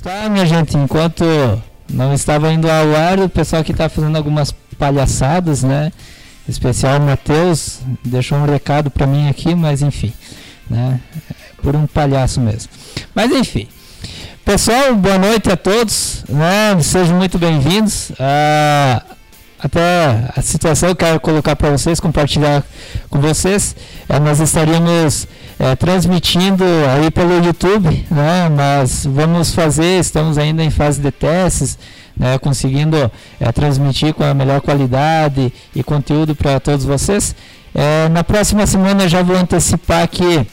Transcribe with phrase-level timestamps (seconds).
[0.00, 0.76] Tá, minha gente?
[0.76, 1.24] Enquanto
[1.92, 5.92] não estava indo ao ar, o pessoal que está fazendo algumas palhaçadas, né?
[6.48, 10.12] Especial Matheus deixou um recado para mim aqui, mas enfim,
[10.68, 10.98] né?
[11.62, 12.70] Por um palhaço mesmo.
[13.14, 13.68] Mas enfim.
[14.44, 16.80] Pessoal, boa noite a todos, né?
[16.80, 18.12] Sejam muito bem-vindos.
[18.18, 19.02] Ah,
[19.58, 22.64] até a situação eu quero colocar para vocês, compartilhar
[23.08, 23.76] com vocês.
[24.08, 25.28] É, nós estaríamos
[25.62, 28.48] é, transmitindo aí pelo YouTube, né?
[28.48, 31.78] Mas vamos fazer, estamos ainda em fase de testes,
[32.16, 32.36] né?
[32.36, 32.96] Conseguindo
[33.38, 37.36] é, transmitir com a melhor qualidade e conteúdo para todos vocês.
[37.72, 40.44] É, na próxima semana já vou antecipar que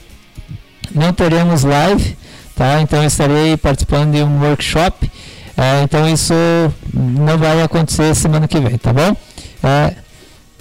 [0.94, 2.16] não teremos live,
[2.54, 2.80] tá?
[2.80, 5.10] Então estarei participando de um workshop.
[5.56, 6.34] É, então isso
[6.94, 9.16] não vai acontecer semana que vem, tá bom?
[9.60, 9.92] É,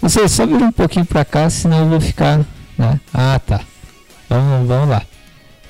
[0.02, 2.40] você só um pouquinho para cá, senão eu vou ficar.
[2.76, 3.00] Né?
[3.14, 3.69] Ah, tá.
[4.30, 5.02] Vamos, vamos lá.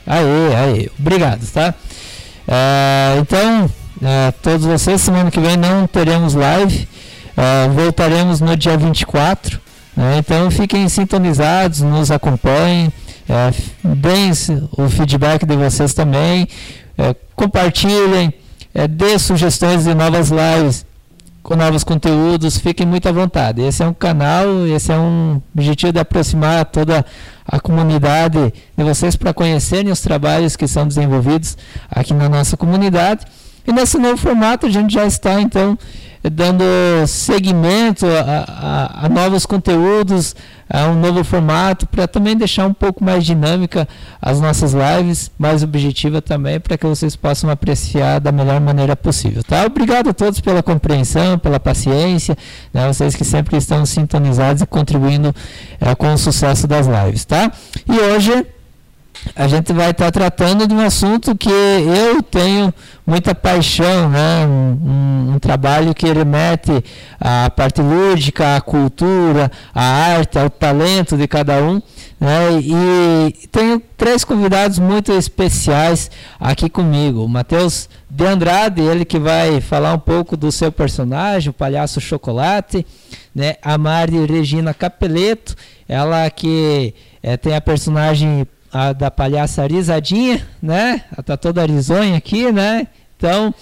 [0.05, 0.89] Aê, aê.
[0.99, 1.73] Obrigado, tá?
[2.47, 3.69] É, então,
[4.03, 6.87] é, todos vocês, semana que vem não teremos live.
[7.37, 9.59] É, voltaremos no dia 24.
[9.95, 10.17] Né?
[10.17, 12.91] Então fiquem sintonizados, nos acompanhem.
[13.83, 14.31] Deem
[14.71, 16.47] o feedback de vocês também.
[17.35, 18.33] Compartilhem.
[18.89, 20.85] Dê sugestões de novas lives
[21.41, 23.61] com novos conteúdos, fiquem muito à vontade.
[23.61, 27.05] Esse é um canal, esse é um objetivo de aproximar toda
[27.45, 31.57] a comunidade de vocês para conhecerem os trabalhos que são desenvolvidos
[31.89, 33.25] aqui na nossa comunidade.
[33.67, 35.77] E nesse novo formato a gente já está então
[36.23, 36.63] dando
[37.07, 40.35] seguimento a, a, a novos conteúdos,
[40.69, 43.87] a um novo formato, para também deixar um pouco mais dinâmica
[44.21, 49.43] as nossas lives, mais objetiva também, para que vocês possam apreciar da melhor maneira possível.
[49.43, 49.65] Tá?
[49.65, 52.37] Obrigado a todos pela compreensão, pela paciência,
[52.73, 52.87] né?
[52.87, 55.33] vocês que sempre estão sintonizados e contribuindo
[55.79, 57.25] é, com o sucesso das lives.
[57.25, 57.51] Tá?
[57.87, 58.45] E hoje
[59.35, 62.73] a gente vai estar tratando de um assunto que eu tenho
[63.05, 64.45] muita paixão, né?
[64.45, 66.83] Um, um, trabalho que remete
[67.19, 71.81] à parte lúdica, à cultura, à arte, ao talento de cada um.
[72.19, 72.59] Né?
[72.61, 77.23] E tenho três convidados muito especiais aqui comigo.
[77.23, 82.01] O Matheus de Andrade, ele que vai falar um pouco do seu personagem, o Palhaço
[82.01, 82.85] Chocolate.
[83.33, 83.55] Né?
[83.61, 85.55] A Mari Regina Capeleto,
[85.87, 86.93] ela que
[87.23, 91.03] é, tem a personagem a da palhaça Risadinha, né?
[91.11, 92.87] Ela tá toda risonha aqui, né?
[93.17, 93.53] Então,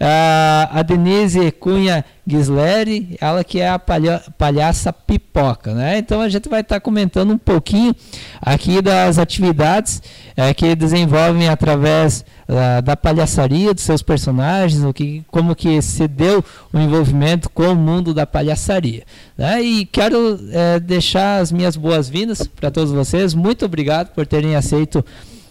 [0.00, 5.98] a Denise Cunha Gisleri, ela que é a palha, palhaça pipoca, né?
[5.98, 7.94] Então a gente vai estar tá comentando um pouquinho
[8.40, 10.02] aqui das atividades
[10.34, 16.08] é, que desenvolvem através uh, da palhaçaria dos seus personagens, o que, como que se
[16.08, 19.04] deu o envolvimento com o mundo da palhaçaria.
[19.36, 19.62] Né?
[19.62, 23.34] E quero é, deixar as minhas boas-vindas para todos vocês.
[23.34, 25.04] Muito obrigado por terem aceito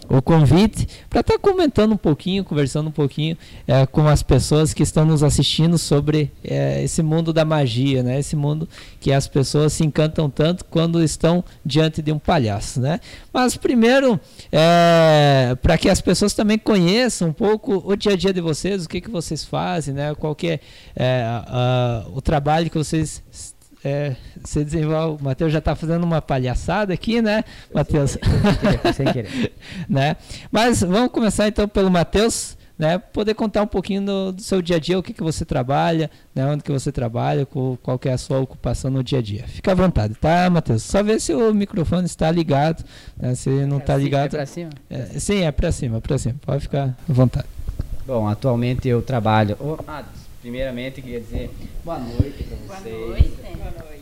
[0.08, 4.74] o convite para estar tá comentando um pouquinho, conversando um pouquinho é, com as pessoas
[4.74, 8.18] que estão nos assistindo sobre é, esse mundo da magia, né?
[8.18, 8.68] Esse mundo
[9.00, 13.00] que as pessoas se encantam tanto quando estão diante de um palhaço, né?
[13.32, 14.18] Mas primeiro,
[14.52, 18.84] é, para que as pessoas também conheçam um pouco o dia a dia de vocês,
[18.84, 20.14] o que, que vocês fazem, né?
[20.14, 20.60] Qual que é,
[20.96, 23.22] é a, o trabalho que vocês
[23.84, 25.20] é, você desenvolve.
[25.20, 28.16] O Matheus já está fazendo uma palhaçada aqui, né, Matheus?
[28.96, 29.52] Sem querer.
[29.88, 30.16] né?
[30.50, 32.56] Mas vamos começar então pelo Matheus.
[32.76, 35.44] Né, poder contar um pouquinho do, do, seu dia a dia, o que, que você
[35.44, 39.20] trabalha, né, onde que você trabalha, qual, qual que é a sua ocupação no dia
[39.20, 39.44] a dia.
[39.46, 40.82] Fica à vontade, tá, Matheus?
[40.82, 42.84] Só ver se o microfone está ligado,
[43.16, 44.34] né, se não está é ligado.
[44.34, 44.70] É para cima?
[44.90, 46.34] É, sim, é para cima, para cima.
[46.44, 47.46] Pode ficar à vontade.
[48.04, 49.56] Bom, atualmente eu trabalho.
[49.60, 50.02] Oh, ah,
[50.44, 51.50] Primeiramente, queria dizer
[51.82, 52.94] boa noite para vocês.
[52.94, 53.32] Boa noite.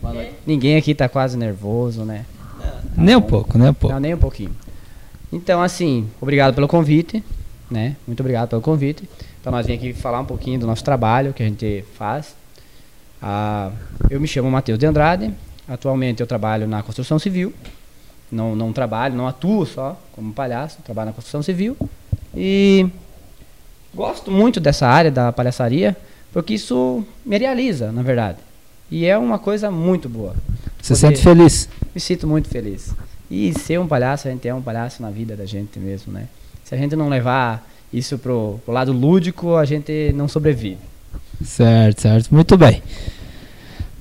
[0.01, 0.35] boa noite.
[0.45, 2.27] Ninguém aqui está quase nervoso, né?
[2.61, 3.95] Tá nem um pouco, nem um pouco.
[3.95, 4.51] Não, nem um pouquinho.
[5.33, 7.23] Então, assim, obrigado pelo convite,
[7.71, 7.95] né?
[8.09, 9.09] Muito obrigado pelo convite.
[9.41, 12.35] Então, nós vim aqui falar um pouquinho do nosso trabalho que a gente faz.
[13.23, 13.71] Ah,
[14.11, 15.33] eu me chamo Matheus de Andrade.
[15.69, 17.55] Atualmente eu trabalho na construção civil.
[18.33, 21.77] Não, não trabalho, não atuo só como palhaço, trabalho na construção civil.
[22.35, 22.89] E
[23.95, 25.97] gosto muito dessa área da palhaçaria
[26.33, 28.39] porque isso me realiza, na verdade.
[28.91, 30.35] E é uma coisa muito boa.
[30.81, 31.69] Você sente feliz?
[31.95, 32.95] Me sinto muito feliz.
[33.31, 36.27] E ser um palhaço, a gente é um palhaço na vida da gente mesmo, né?
[36.65, 40.79] Se a gente não levar isso pro, pro lado lúdico, a gente não sobrevive.
[41.45, 42.35] Certo, certo.
[42.35, 42.83] Muito bem.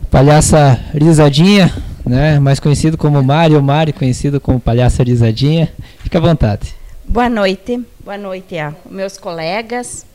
[0.10, 1.74] Palhaça Risadinha,
[2.06, 2.40] né?
[2.40, 5.72] Mais conhecido como Mário, Mário conhecido como Palhaça Risadinha.
[6.00, 6.76] Fique à vontade.
[7.08, 7.82] Boa noite.
[8.04, 10.06] Boa noite a meus colegas,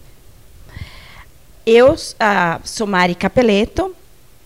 [1.66, 3.92] eu ah, sou Mari Capeleto,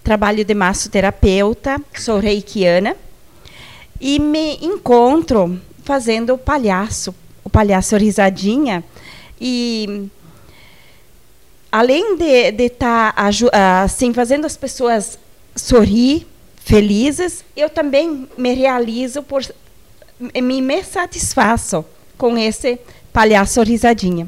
[0.02, 2.96] trabalho de massoterapeuta, sou reikiana
[4.00, 7.14] e me encontro fazendo o palhaço,
[7.44, 8.82] o palhaço risadinha
[9.38, 10.08] e
[11.70, 15.18] além de estar tá, assim, fazendo as pessoas
[15.54, 16.26] sorrir,
[16.64, 19.42] felizes, eu também me realizo por
[20.18, 21.84] me, me satisfaço
[22.16, 22.78] com esse
[23.12, 24.26] palhaço risadinha.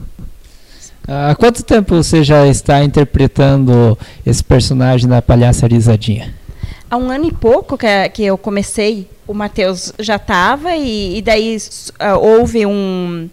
[1.07, 6.35] Há quanto tempo você já está interpretando esse personagem da palhaça risadinha?
[6.89, 11.23] Há um ano e pouco que, que eu comecei, o Matheus já estava, e, e,
[11.23, 13.29] daí uh, houve um,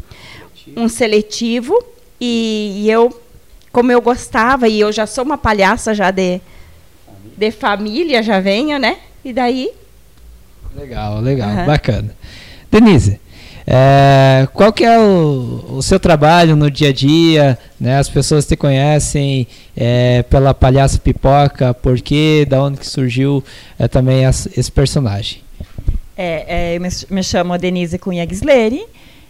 [0.76, 1.78] um seletivo,
[2.20, 3.10] e, e, eu,
[3.72, 6.42] como eu gostava, e eu já sou uma palhaça já de,
[7.38, 8.98] de família, já venho, né?
[9.24, 9.72] E daí.
[10.76, 11.66] Legal, legal, uhum.
[11.66, 12.16] bacana.
[12.72, 13.20] Denise,
[13.72, 17.56] é, qual que é o, o, seu trabalho no dia a dia?
[17.80, 18.00] Né?
[18.00, 22.48] As pessoas te conhecem é, pela palhaça pipoca, por quê?
[22.50, 23.44] Da onde que surgiu
[23.78, 25.44] é, também as, esse personagem?
[26.18, 28.84] É, é, eu me, me, chamo Denise Cunha Gisleri,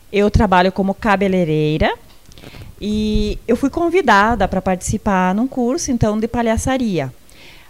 [0.09, 1.93] eu trabalho como cabeleireira
[2.79, 7.11] e eu fui convidada para participar num curso então de palhaçaria.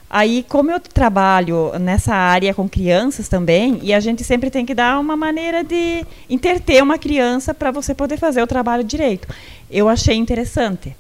[0.09, 4.73] Aí, como eu trabalho nessa área com crianças também, e a gente sempre tem que
[4.73, 9.27] dar uma maneira de interter uma criança para você poder fazer o trabalho direito.
[9.69, 10.95] Eu achei interessante.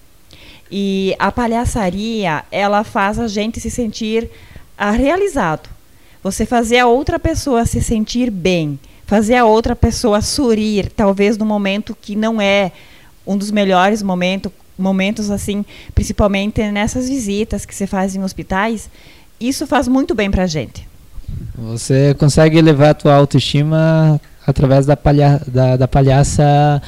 [0.71, 4.29] E a palhaçaria, ela faz a gente se sentir
[4.77, 5.67] ah, realizado.
[6.21, 11.45] Você fazer a outra pessoa se sentir bem, fazer a outra pessoa sorrir, talvez no
[11.45, 12.71] momento que não é
[13.25, 18.89] um dos melhores momentos, momentos assim, principalmente nessas visitas que se faz em hospitais,
[19.39, 20.87] isso faz muito bem para a gente.
[21.57, 26.81] Você consegue elevar a tua autoestima através da, palha da, da palhaça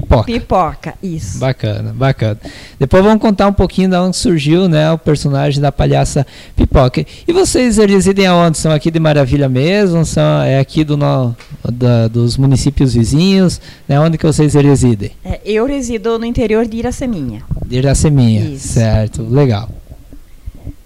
[0.00, 0.24] pipoca.
[0.24, 1.38] Pipoca, isso.
[1.38, 2.38] Bacana, bacana.
[2.78, 7.04] Depois vamos contar um pouquinho de onde surgiu né, o personagem da palhaça pipoca.
[7.26, 8.58] E vocês residem aonde?
[8.58, 10.04] São aqui de Maravilha mesmo?
[10.04, 11.34] São, é aqui do no,
[11.64, 13.60] da, dos municípios vizinhos?
[13.88, 15.12] Né, onde que vocês residem?
[15.24, 17.42] É, eu resido no interior de Iraceminha.
[17.64, 18.68] De Iraceminha, Isso.
[18.68, 19.22] certo.
[19.22, 19.68] Legal.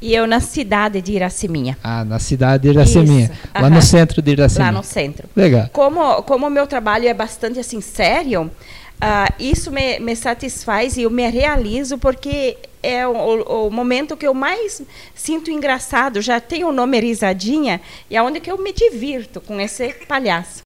[0.00, 1.76] E eu na cidade de Iraceminha.
[1.84, 3.30] Ah, na cidade de Iraceminha.
[3.32, 3.50] Isso.
[3.54, 4.72] Lá no centro de Iraceminha.
[4.72, 5.28] Lá no centro.
[5.36, 5.68] Legal.
[5.72, 8.50] Como, como o meu trabalho é bastante assim sério,
[9.02, 14.26] uh, isso me, me satisfaz e eu me realizo porque é o, o, momento que
[14.26, 14.82] eu mais
[15.14, 16.20] sinto engraçado.
[16.20, 20.62] Já tem o nome Risadinha e é onde que eu me divirto com esse palhaço.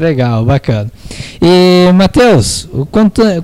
[0.00, 0.90] Legal, bacana.
[1.42, 2.66] E, Matheus,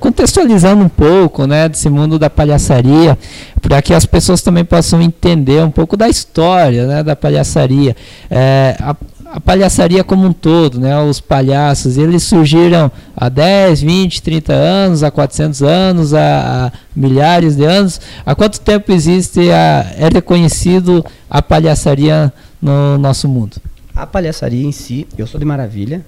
[0.00, 3.18] contextualizando um pouco né, desse mundo da palhaçaria,
[3.60, 7.94] para que as pessoas também possam entender um pouco da história né, da palhaçaria.
[8.30, 8.96] É, a,
[9.34, 15.02] a, palhaçaria como um todo, né, os palhaços, eles surgiram há 10, 20, 30 anos,
[15.02, 18.00] há 400 anos, há, há milhares de anos.
[18.24, 22.32] Há quanto tempo existe, a, é reconhecido a palhaçaria
[22.62, 23.58] no nosso mundo?
[23.94, 26.04] A palhaçaria em si, eu sou de Maravilha,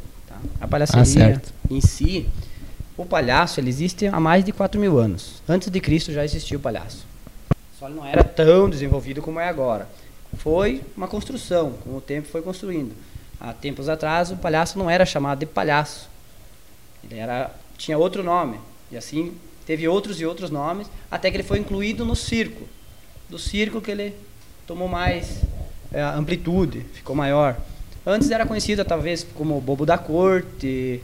[0.60, 2.28] a palhaçaria ah, em si,
[2.96, 5.42] o palhaço ele existe há mais de 4 mil anos.
[5.48, 7.06] Antes de Cristo já existia o palhaço.
[7.78, 9.88] Só ele não era tão desenvolvido como é agora.
[10.36, 12.92] Foi uma construção, com o tempo foi construindo.
[13.40, 16.08] Há tempos atrás o palhaço não era chamado de palhaço.
[17.04, 18.58] Ele era tinha outro nome.
[18.90, 22.66] E assim teve outros e outros nomes, até que ele foi incluído no circo.
[23.28, 24.14] Do circo que ele
[24.66, 25.42] tomou mais
[25.92, 27.56] é, amplitude, ficou maior.
[28.10, 31.02] Antes era conhecida talvez como bobo da corte,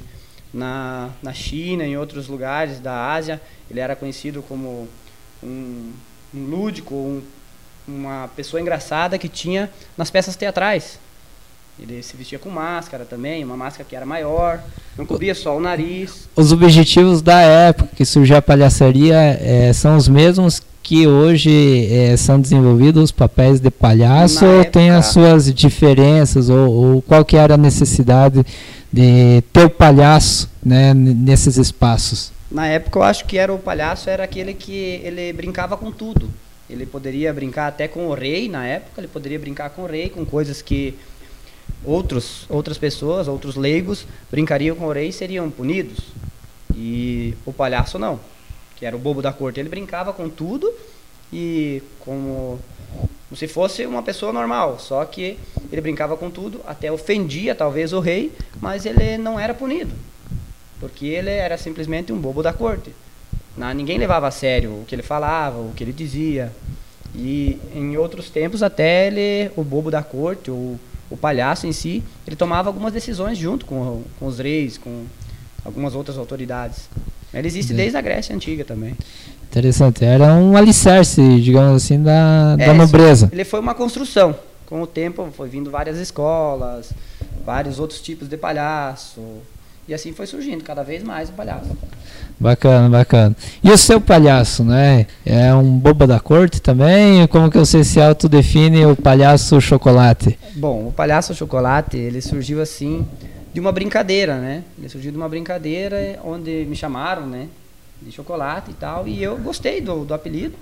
[0.54, 4.88] na, na China, em outros lugares da Ásia, ele era conhecido como
[5.42, 5.92] um,
[6.34, 7.22] um lúdico, um,
[7.86, 10.98] uma pessoa engraçada que tinha nas peças teatrais.
[11.78, 14.62] Ele se vestia com máscara também, uma máscara que era maior,
[14.96, 16.26] não cobria só o nariz.
[16.34, 22.14] Os objetivos da época que surgiu a palhaçaria é, são os mesmos que hoje é,
[22.14, 27.38] são desenvolvidos os papéis de palhaço ou tem as suas diferenças ou, ou, qual que
[27.38, 28.44] era a necessidade
[28.92, 32.30] de ter o palhaço né, nesses espaços?
[32.50, 36.28] Na época eu acho que era o palhaço era aquele que ele brincava com tudo.
[36.68, 40.10] Ele poderia brincar até com o rei na época, ele poderia brincar com o rei
[40.10, 40.94] com coisas que
[41.82, 45.98] outros outras pessoas, outros leigos brincariam com o rei e seriam punidos.
[46.76, 48.20] E o palhaço não
[48.76, 50.72] que era o bobo da corte, ele brincava com tudo
[51.32, 52.58] e como,
[53.28, 55.38] como se fosse uma pessoa normal, só que
[55.70, 59.92] ele brincava com tudo, até ofendia talvez o rei, mas ele não era punido,
[60.80, 62.92] porque ele era simplesmente um bobo da corte.
[63.74, 66.52] Ninguém levava a sério o que ele falava, o que ele dizia.
[67.14, 70.78] E em outros tempos até ele, o bobo da corte, o,
[71.08, 75.04] o palhaço em si, ele tomava algumas decisões junto com, com os reis, com
[75.64, 76.88] algumas outras autoridades.
[77.34, 77.76] Ele existe uhum.
[77.76, 78.94] desde a Grécia Antiga também.
[79.50, 80.04] Interessante.
[80.04, 83.28] Era um alicerce, digamos assim, da, é, da nobreza.
[83.32, 84.34] Ele foi uma construção.
[84.66, 86.90] Com o tempo foi vindo várias escolas,
[87.44, 89.20] vários outros tipos de palhaço.
[89.86, 91.70] E assim foi surgindo cada vez mais o palhaço.
[92.40, 93.36] Bacana, bacana.
[93.62, 95.06] E o seu palhaço, né?
[95.24, 97.26] É um boba da corte também?
[97.28, 100.38] Como que você se autodefine o palhaço chocolate?
[100.56, 103.06] Bom, o palhaço chocolate, ele surgiu assim
[103.54, 104.64] de uma brincadeira, né?
[104.76, 107.48] Ele surgiu de uma brincadeira onde me chamaram, né?
[108.02, 109.06] De chocolate e tal.
[109.06, 110.56] E eu gostei do, do apelido.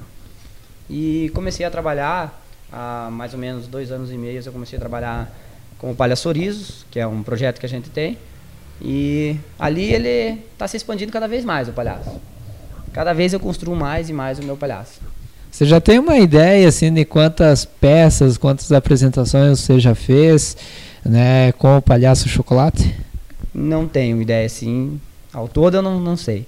[0.91, 4.43] E comecei a trabalhar há mais ou menos dois anos e meio.
[4.45, 5.35] Eu comecei a trabalhar
[5.79, 8.19] com o Palhaçorizos, que é um projeto que a gente tem.
[8.79, 12.21] E ali ele está se expandindo cada vez mais, o palhaço.
[12.93, 15.01] Cada vez eu construo mais e mais o meu palhaço.
[15.51, 20.57] Você já tem uma ideia assim de quantas peças, quantas apresentações você já fez,
[21.05, 22.95] né, com o palhaço chocolate?
[23.55, 25.01] Não tenho ideia assim.
[25.33, 26.47] Ao todo eu não, não sei.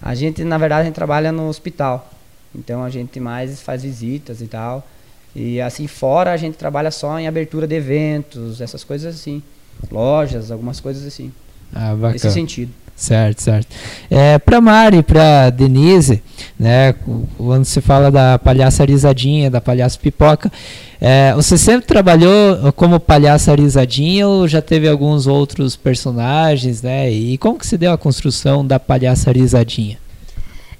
[0.00, 2.10] A gente, na verdade, a gente trabalha no hospital.
[2.54, 4.86] Então a gente mais faz visitas e tal.
[5.34, 9.42] E assim fora a gente trabalha só em abertura de eventos, essas coisas assim.
[9.90, 11.32] Lojas, algumas coisas assim.
[11.74, 12.12] Ah, bacana.
[12.12, 12.72] Nesse sentido.
[12.96, 13.68] Certo, certo.
[14.10, 16.22] É, para Mari, para Denise,
[16.58, 16.94] né,
[17.36, 20.50] quando se fala da palhaça risadinha, da palhaça pipoca,
[20.98, 27.10] é, você sempre trabalhou como palhaça risadinha ou já teve alguns outros personagens, né?
[27.10, 29.98] E como que se deu a construção da palhaça risadinha?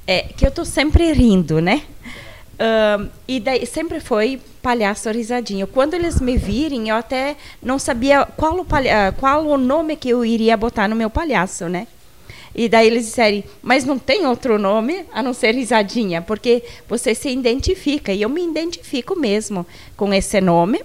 [0.07, 1.83] É que eu tô sempre rindo, né?
[3.29, 5.67] E daí sempre foi palhaço risadinho.
[5.67, 10.09] Quando eles me virem, eu até não sabia qual o, palha qual o nome que
[10.09, 11.87] eu iria botar no meu palhaço, né?
[12.59, 17.15] E daí eles disseram, mas não tem outro nome a não ser risadinha, porque você
[17.15, 18.15] se identifica.
[18.15, 20.81] E eu me identifico mesmo com esse nome.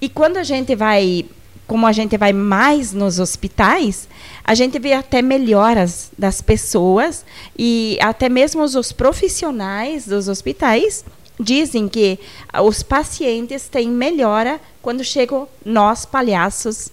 [0.00, 1.26] E quando a gente vai,
[1.66, 4.08] como a gente vai mais nos hospitais,
[4.42, 7.22] a gente vê até melhoras das pessoas
[7.58, 11.04] e até mesmo os profissionais dos hospitais
[11.38, 12.18] dizem que
[12.62, 16.90] os pacientes têm melhora quando chegam nós palhaços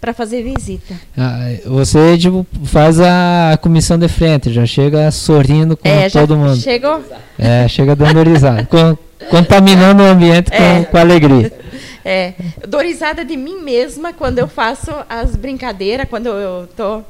[0.00, 0.94] para fazer visita.
[1.16, 6.56] Ah, você tipo, faz a comissão de frente, já chega sorrindo com é, todo mundo.
[6.56, 7.02] Chegou?
[7.38, 8.96] É, chega dando risada, com,
[9.30, 10.58] contaminando o ambiente é.
[10.58, 11.52] com, com, alegria.
[12.04, 12.34] É,
[12.66, 17.02] dou risada de mim mesma quando eu faço as brincadeiras, quando eu tô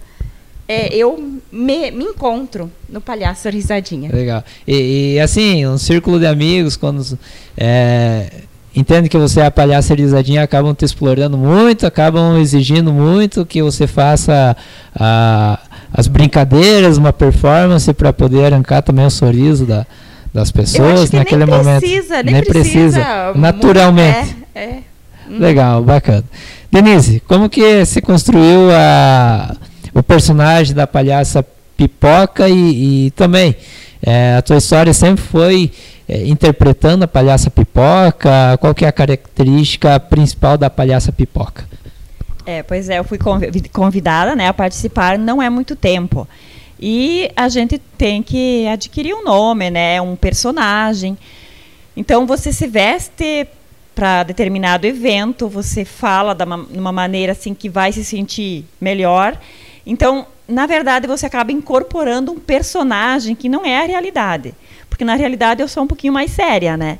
[0.66, 4.10] é, eu me, me, encontro no palhaço risadinha.
[4.12, 4.44] Legal.
[4.66, 7.18] E, e assim, um círculo de amigos, quando
[7.56, 8.30] é,
[8.78, 13.62] entende que você é a palhaça risadinha, acabam te explorando muito, acabam exigindo muito que
[13.62, 14.56] você faça
[14.94, 15.58] a,
[15.92, 19.86] as brincadeiras, uma performance para poder arrancar também o sorriso da,
[20.32, 21.80] das pessoas naquele nem momento.
[21.80, 24.36] Precisa, nem, nem precisa, precisa naturalmente.
[24.54, 24.78] É, é.
[25.28, 25.38] Hum.
[25.38, 26.24] Legal, bacana.
[26.70, 29.56] Denise, como que se construiu a,
[29.94, 31.44] o personagem da palhaça
[31.76, 33.54] Pipoca e, e também
[34.02, 35.70] é, a tua história sempre foi
[36.08, 38.56] é, interpretando a palhaça pipoca?
[38.58, 41.68] Qual que é a característica principal da palhaça pipoca?
[42.46, 43.18] É, pois é, eu fui
[43.70, 46.26] convidada né, a participar não é muito tempo.
[46.80, 51.18] E a gente tem que adquirir um nome, né, um personagem.
[51.94, 53.46] Então você se veste
[53.94, 59.38] para determinado evento, você fala de uma, uma maneira assim que vai se sentir melhor.
[59.84, 64.54] Então, na verdade, você acaba incorporando um personagem que não é a realidade
[64.98, 66.98] porque na realidade eu sou um pouquinho mais séria, né?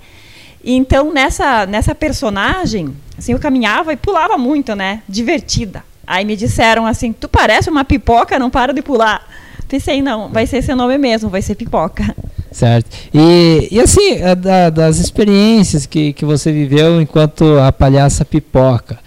[0.65, 5.03] Então, nessa, nessa personagem, assim, eu caminhava e pulava muito, né?
[5.09, 5.83] Divertida.
[6.07, 9.27] Aí me disseram assim, tu parece uma pipoca, não para de pular.
[9.67, 12.15] Pensei, não, vai ser seu nome mesmo, vai ser pipoca.
[12.53, 12.89] Certo.
[13.13, 19.01] E, e assim, da, das experiências que, que você viveu enquanto a palhaça pipoca,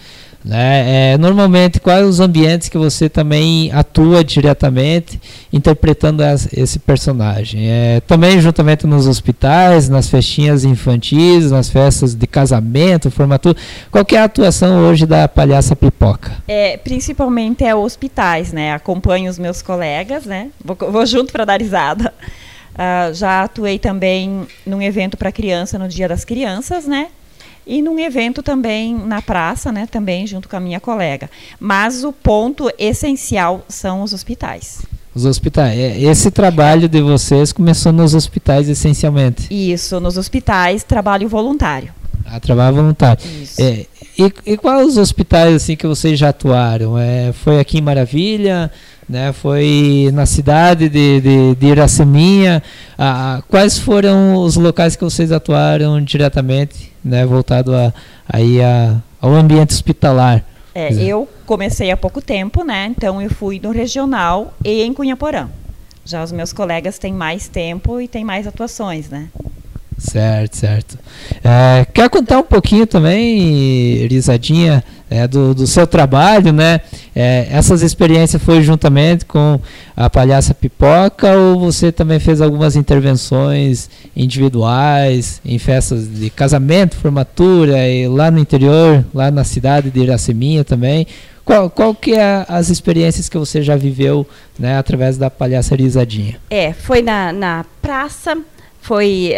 [0.43, 1.13] né?
[1.13, 5.19] É, normalmente, quais os ambientes que você também atua diretamente
[5.53, 7.69] interpretando as, esse personagem?
[7.69, 13.55] É, também juntamente nos hospitais, nas festinhas infantis, nas festas de casamento, formatura.
[13.91, 16.31] Qual é a atuação hoje da palhaça pipoca?
[16.47, 18.73] É, principalmente é hospitais, né?
[18.73, 20.49] Acompanho os meus colegas, né?
[20.63, 22.13] Vou, vou junto para dar risada.
[22.71, 27.09] Uh, já atuei também num evento para criança no Dia das Crianças, né?
[27.65, 31.29] E num evento também na praça, né, também junto com a minha colega.
[31.59, 34.81] Mas o ponto essencial são os hospitais.
[35.13, 35.77] Os hospitais.
[35.77, 39.47] É, esse trabalho de vocês começou nos hospitais essencialmente.
[39.51, 41.93] Isso, nos hospitais, trabalho voluntário.
[42.25, 43.21] Ah, trabalho voluntário.
[43.41, 43.61] Isso.
[43.61, 43.85] É,
[44.17, 46.97] e, e quais os hospitais assim que vocês já atuaram?
[46.97, 48.71] É, foi aqui em Maravilha?
[49.07, 49.33] Né?
[49.33, 52.63] Foi na cidade de, de, de Iraceminha.
[52.97, 57.25] Ah, quais foram os locais que vocês atuaram diretamente, né?
[57.25, 57.93] Voltado a,
[58.27, 60.43] aí a, ao ambiente hospitalar?
[60.73, 62.87] É, eu comecei há pouco tempo, né?
[62.95, 65.49] Então eu fui no regional e em Cunhaporã.
[66.05, 69.27] Já os meus colegas têm mais tempo e têm mais atuações, né?
[69.97, 70.97] Certo, certo.
[71.43, 76.79] É, quer contar um pouquinho também, Risadinha, é, do, do seu trabalho, né?
[77.13, 79.59] É, essas experiências foi juntamente com
[79.95, 87.85] a Palhaça Pipoca ou você também fez algumas intervenções individuais em festas de casamento, formatura
[87.89, 91.05] e lá no interior, lá na cidade de Iraceminha também?
[91.43, 94.25] Qual, qual que é as experiências que você já viveu
[94.57, 96.39] né, através da Palhaça Risadinha?
[96.49, 98.37] É, foi na, na praça,
[98.79, 99.33] foi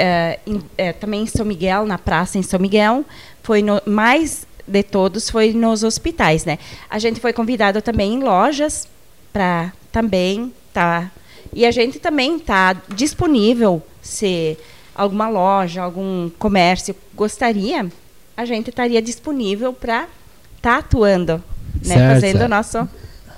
[0.46, 3.04] em, é, também em São Miguel, na praça em São Miguel,
[3.42, 6.58] foi no, mais de todos foi nos hospitais, né?
[6.90, 8.88] A gente foi convidado também em lojas
[9.32, 11.12] para também tá
[11.52, 14.58] e a gente também tá disponível se
[14.96, 17.88] alguma loja, algum comércio gostaria,
[18.36, 20.08] a gente estaria disponível para
[20.56, 21.44] estar tá atuando,
[21.86, 21.96] né?
[21.96, 22.46] Certo, Fazendo certo.
[22.46, 22.90] o nosso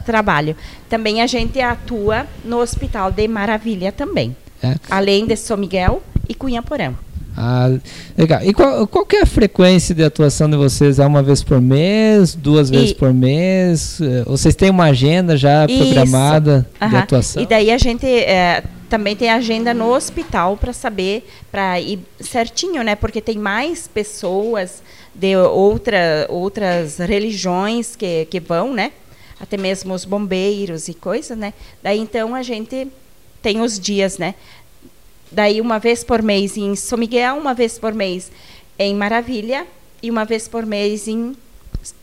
[0.06, 0.56] trabalho.
[0.90, 4.76] Também a gente atua no Hospital de Maravilha também, É.
[4.90, 6.94] além de São Miguel e Cunhaporã.
[7.38, 7.70] Ah,
[8.18, 8.40] legal.
[8.44, 11.00] E qual, qual é a frequência de atuação de vocês?
[11.00, 14.00] É uma vez por mês, duas vezes E- por mês?
[14.02, 15.78] Eh, Vocês têm uma agenda já Isso.
[15.84, 17.00] programada de Aham.
[17.00, 17.44] atuação?
[17.44, 22.84] E daí a gente é, também tem agenda no hospital para saber, para ir certinho,
[22.84, 22.96] né?
[22.96, 24.82] Porque tem mais pessoas
[25.14, 28.92] de outra, outras religiões que, que vão, né?
[29.40, 31.54] Até mesmo os bombeiros e coisas, né?
[31.84, 32.88] Daí então a gente
[33.42, 34.36] tem os dias, né?
[35.32, 38.32] Daí uma vez por mês em São Miguel, uma vez por mês
[38.78, 39.66] em Maravilha
[40.02, 41.36] e uma vez por mês em,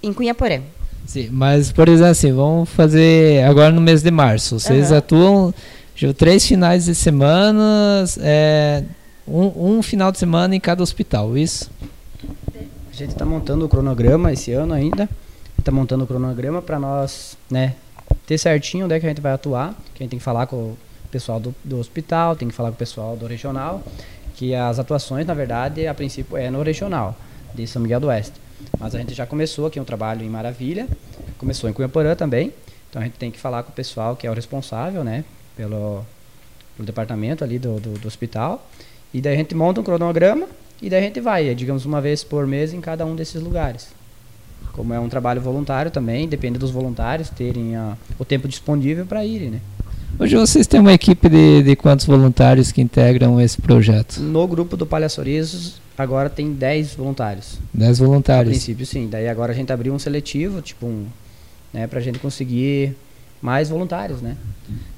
[0.02, 0.61] em Cunhaporã.
[1.07, 4.59] Sim, mas, por exemplo, assim, vamos fazer agora no mês de março.
[4.59, 4.99] Vocês Aham.
[4.99, 5.55] atuam
[5.95, 8.85] de três finais de semana, é,
[9.26, 11.71] um, um final de semana em cada hospital, isso?
[12.91, 15.09] A gente está montando o cronograma esse ano ainda.
[15.59, 17.75] Está montando o cronograma para nós, né,
[18.26, 19.75] ter certinho onde é que a gente vai atuar.
[19.95, 20.75] Que a gente tem que falar com
[21.12, 23.83] pessoal do, do hospital, tem que falar com o pessoal do regional.
[24.35, 27.14] Que as atuações, na verdade, a princípio é no regional
[27.54, 28.33] de São Miguel do Oeste.
[28.78, 30.88] Mas a gente já começou aqui um trabalho em Maravilha,
[31.39, 32.52] começou em Cunhaporã também.
[32.89, 35.25] Então a gente tem que falar com o pessoal que é o responsável, né,
[35.56, 36.04] pelo,
[36.76, 38.67] pelo departamento ali do, do, do hospital.
[39.13, 40.47] E daí a gente monta um cronograma
[40.80, 43.41] e daí a gente vai, é, digamos, uma vez por mês em cada um desses
[43.43, 43.89] lugares.
[44.73, 49.25] Como é um trabalho voluntário também, depende dos voluntários terem a- o tempo disponível para
[49.25, 49.60] irem, né?
[50.18, 54.20] Hoje vocês têm uma equipe de, de quantos voluntários que integram esse projeto?
[54.20, 57.58] No grupo do Palhaçorizos, agora tem 10 voluntários.
[57.75, 58.52] Dez A voluntários.
[58.52, 59.08] princípio, sim.
[59.10, 61.06] Daí agora a gente abriu um seletivo, tipo um,
[61.72, 62.94] né, pra gente conseguir
[63.40, 64.36] mais voluntários, né?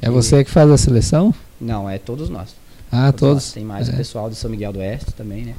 [0.03, 1.33] É você que faz a seleção?
[1.61, 2.55] Não, é todos nós.
[2.93, 3.35] Ah, Todos todos.
[3.45, 3.53] nós.
[3.53, 3.93] Tem mais É.
[3.93, 5.55] o pessoal de São Miguel do Oeste também, né?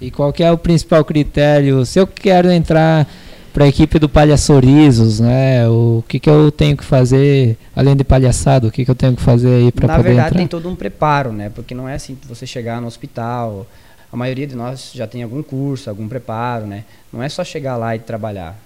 [0.00, 1.84] E qual é o principal critério?
[1.84, 3.06] Se eu quero entrar
[3.52, 5.68] para a equipe do Palhaçorizos, né?
[5.68, 9.14] O que, que eu tenho que fazer, além de palhaçada, o que, que eu tenho
[9.14, 10.38] que fazer aí para Na poder verdade, entrar?
[10.38, 11.50] tem todo um preparo, né?
[11.50, 13.66] Porque não é assim você chegar no hospital.
[14.10, 16.84] A maioria de nós já tem algum curso, algum preparo, né?
[17.12, 18.58] Não é só chegar lá e trabalhar.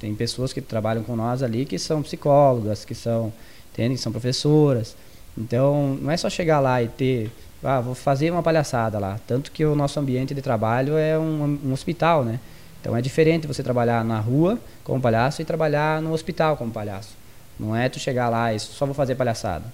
[0.00, 3.32] Tem pessoas que trabalham com nós ali que são psicólogas, que são,
[3.72, 3.94] entende?
[3.94, 4.96] Que são professoras.
[5.36, 7.30] Então, não é só chegar lá e ter,
[7.62, 9.18] ah, vou fazer uma palhaçada lá.
[9.26, 12.40] Tanto que o nosso ambiente de trabalho é um, um hospital, né?
[12.86, 17.16] Então é diferente você trabalhar na rua como palhaço e trabalhar no hospital como palhaço.
[17.58, 19.64] Não é tu chegar lá e só vou fazer palhaçada.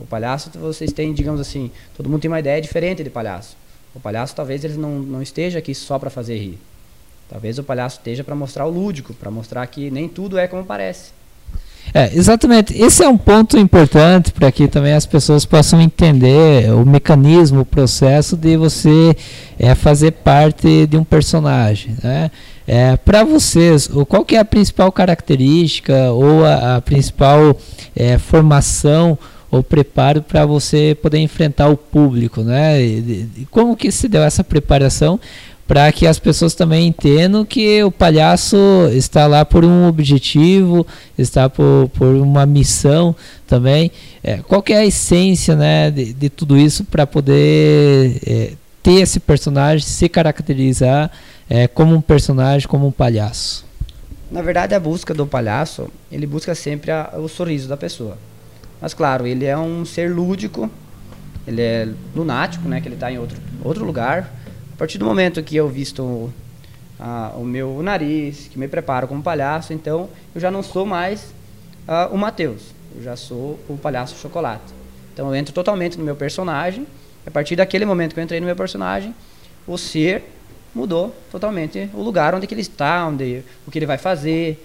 [0.00, 3.58] O palhaço, vocês têm, digamos assim, todo mundo tem uma ideia diferente de palhaço.
[3.94, 6.58] O palhaço talvez ele não, não esteja aqui só para fazer rir.
[7.28, 10.64] Talvez o palhaço esteja para mostrar o lúdico, para mostrar que nem tudo é como
[10.64, 11.12] parece.
[11.92, 12.76] É, exatamente.
[12.76, 17.64] Esse é um ponto importante para que também as pessoas possam entender o mecanismo, o
[17.64, 19.16] processo de você
[19.58, 21.94] é, fazer parte de um personagem.
[22.02, 22.30] Né?
[22.66, 27.56] É, para vocês, o- qual que é a principal característica ou a, a principal
[27.94, 29.16] é, formação
[29.50, 32.82] ou preparo para você poder enfrentar o público, né?
[32.82, 35.20] E, como que se deu essa preparação
[35.66, 38.56] para que as pessoas também entendam que o palhaço
[38.92, 43.90] está lá por um objetivo, está por, por uma missão também.
[44.22, 49.00] É, qual que é a essência né, de, de tudo isso para poder é, ter
[49.00, 51.10] esse personagem, se caracterizar
[51.48, 53.64] é, como um personagem, como um palhaço?
[54.30, 58.18] Na verdade, a busca do palhaço, ele busca sempre a- o sorriso da pessoa.
[58.82, 60.68] Mas claro, ele é um ser lúdico,
[61.46, 64.43] ele é lunático, né, que ele está em outro, outro lugar.
[64.74, 66.32] A partir do momento que eu visto
[66.98, 71.32] ah, o meu nariz, que me preparo como palhaço, então eu já não sou mais
[71.86, 74.74] ah, o Matheus, eu já sou o palhaço chocolate.
[75.12, 76.88] Então eu entro totalmente no meu personagem.
[77.24, 79.14] A partir daquele momento que eu entrei no meu personagem,
[79.64, 80.24] o ser
[80.74, 84.58] mudou totalmente o lugar onde ele está, onde o que ele vai fazer.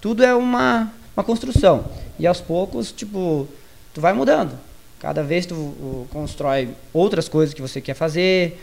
[0.00, 1.84] Tudo é uma, uma construção.
[2.16, 3.48] E aos poucos, tipo,
[3.92, 4.56] tu vai mudando.
[5.00, 8.56] Cada vez tu constrói outras coisas que você quer fazer,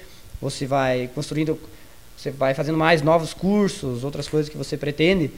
[0.50, 1.60] você vai construindo,
[2.16, 5.32] você vai fazendo mais novos cursos, outras coisas que você pretende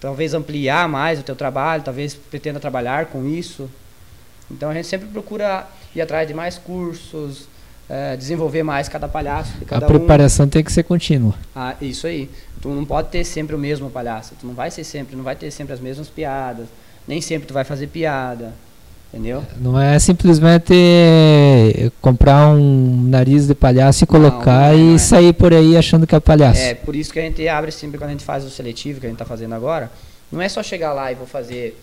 [0.00, 3.70] talvez ampliar mais o teu trabalho, talvez pretenda trabalhar com isso.
[4.50, 7.48] Então a gente sempre procura ir atrás de mais cursos,
[7.88, 9.52] é, desenvolver mais cada palhaço.
[9.66, 10.48] Cada a preparação um.
[10.48, 11.34] tem que ser contínua.
[11.54, 12.28] Ah, isso aí.
[12.60, 14.34] Tu não pode ter sempre o mesmo palhaço.
[14.38, 16.66] Tu não vai ser sempre, não vai ter sempre as mesmas piadas.
[17.06, 18.52] Nem sempre tu vai fazer piada.
[19.14, 19.46] Entendeu?
[19.60, 20.74] Não é simplesmente
[22.00, 26.04] comprar um nariz de palhaço e colocar não, não é, e sair por aí achando
[26.04, 26.60] que é palhaço.
[26.60, 29.06] É, por isso que a gente abre sempre quando a gente faz o seletivo que
[29.06, 29.88] a gente está fazendo agora.
[30.32, 31.80] Não é só chegar lá e vou fazer,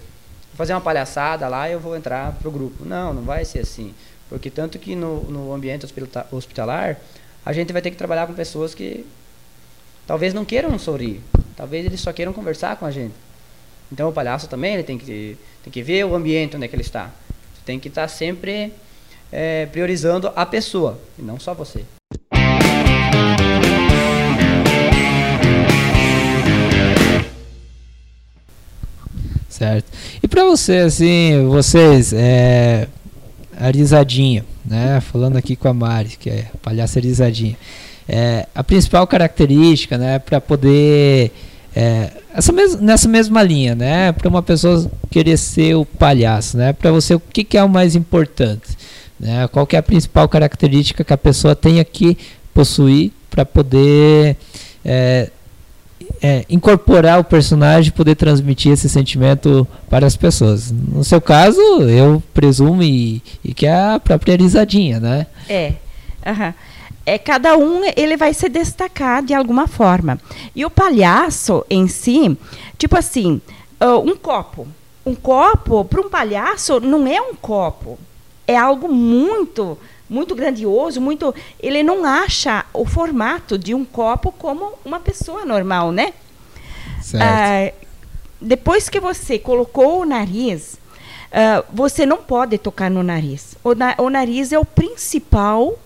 [0.49, 2.83] vou fazer uma palhaçada lá e eu vou entrar pro grupo.
[2.83, 3.93] Não, não vai ser assim.
[4.27, 5.87] Porque tanto que no, no ambiente
[6.33, 6.97] hospitalar,
[7.45, 9.05] a gente vai ter que trabalhar com pessoas que
[10.05, 11.21] talvez não queiram sorrir.
[11.55, 13.15] Talvez eles só queiram conversar com a gente.
[13.91, 16.75] Então o palhaço também ele tem que, tem que ver o ambiente onde é que
[16.75, 17.09] ele está.
[17.65, 18.73] Tem que estar sempre
[19.31, 21.85] é, priorizando a pessoa, e não só você.
[29.47, 29.85] Certo.
[30.23, 32.87] E para você, assim, vocês, é,
[33.55, 34.99] a risadinha, né?
[35.01, 37.55] Falando aqui com a Mari, que é palhaça risadinha.
[38.09, 41.31] É, a principal característica, né, para poder
[41.75, 44.11] é, essa mes nessa mesma linha, né?
[44.11, 46.73] Para uma pessoa querer ser o palhaço, né?
[46.73, 48.77] Para você, o que, que, é o mais importante?
[49.19, 49.47] Né?
[49.47, 52.17] Qual é a principal característica que a pessoa tenha que
[52.53, 54.35] possuir para poder
[54.83, 55.29] é,
[56.21, 60.71] é, incorporar o personagem, poder transmitir esse sentimento para as pessoas?
[60.71, 65.27] No seu caso, eu presumo e, e que é a própria risadinha, né?
[65.47, 65.73] É.
[66.25, 66.53] Uhum
[67.05, 70.19] é, cada um ele vai se destacar de alguma forma.
[70.55, 72.37] E o palhaço em si,
[72.77, 73.41] tipo assim,
[73.81, 74.67] uh, um copo.
[75.05, 77.97] Um copo, para um palhaço, não é um copo.
[78.47, 81.33] É algo muito, muito grandioso, muito.
[81.59, 86.13] Ele não acha o formato de um copo como uma pessoa normal, né?
[87.01, 87.75] Certo.
[87.75, 87.87] Uh,
[88.39, 90.75] depois que você colocou o nariz,
[91.31, 93.55] uh, você não pode tocar no nariz.
[93.63, 95.79] O, na, o nariz é o principal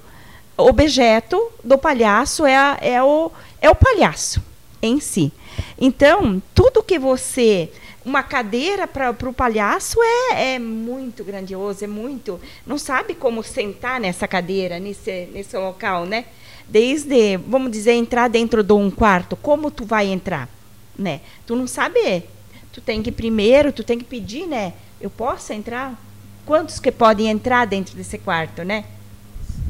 [0.57, 4.41] objeto do palhaço é, a, é, o, é o palhaço
[4.81, 5.31] em si.
[5.79, 7.71] Então, tudo que você.
[8.03, 12.39] Uma cadeira para o palhaço é, é muito grandioso, é muito.
[12.65, 16.25] Não sabe como sentar nessa cadeira, nesse, nesse local, né?
[16.67, 20.47] Desde, vamos dizer, entrar dentro de um quarto, como tu vai entrar?
[20.95, 21.21] Né?
[21.47, 22.23] Tu não sabe.
[22.71, 24.73] Tu tem que primeiro, tu tem que pedir, né?
[25.01, 25.99] Eu posso entrar?
[26.45, 28.85] Quantos que podem entrar dentro desse quarto, né?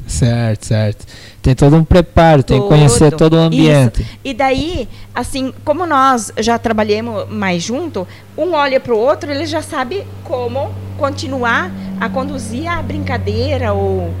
[0.06, 1.04] Certo, certo.
[1.42, 4.02] Tem todo um preparo, tem que conhecer todo o ambiente.
[4.02, 4.10] Isso.
[4.24, 8.06] E daí, assim, como nós já trabalhamos mais junto,
[8.38, 14.12] um olha para o outro, ele já sabe como continuar a conduzir a brincadeira ou,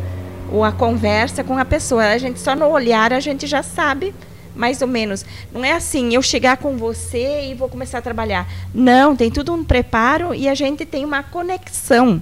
[0.50, 2.04] ou a conversa com a pessoa.
[2.06, 4.12] A gente só no olhar a gente já sabe
[4.54, 5.24] mais ou menos.
[5.52, 8.48] Não é assim, eu chegar com você e vou começar a trabalhar.
[8.74, 12.20] Não, tem tudo um preparo e a gente tem uma conexão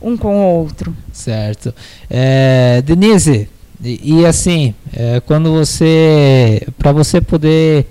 [0.00, 0.94] um com o outro.
[1.12, 1.74] Certo.
[2.10, 3.48] É, Denise,
[3.82, 7.86] e, e assim, é, quando você, para você poder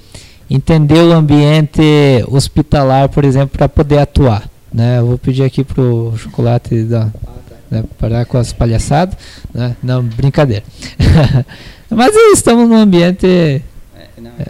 [0.50, 1.82] entender o ambiente
[2.28, 5.00] hospitalar, por exemplo, para poder atuar, né?
[5.00, 7.10] Eu vou pedir aqui pro chocolate da,
[7.70, 9.18] né, parar com as palhaçadas,
[9.54, 9.76] né?
[9.82, 10.64] Não, brincadeira.
[11.90, 13.62] Mas estamos num ambiente é,
[14.22, 14.46] não, é,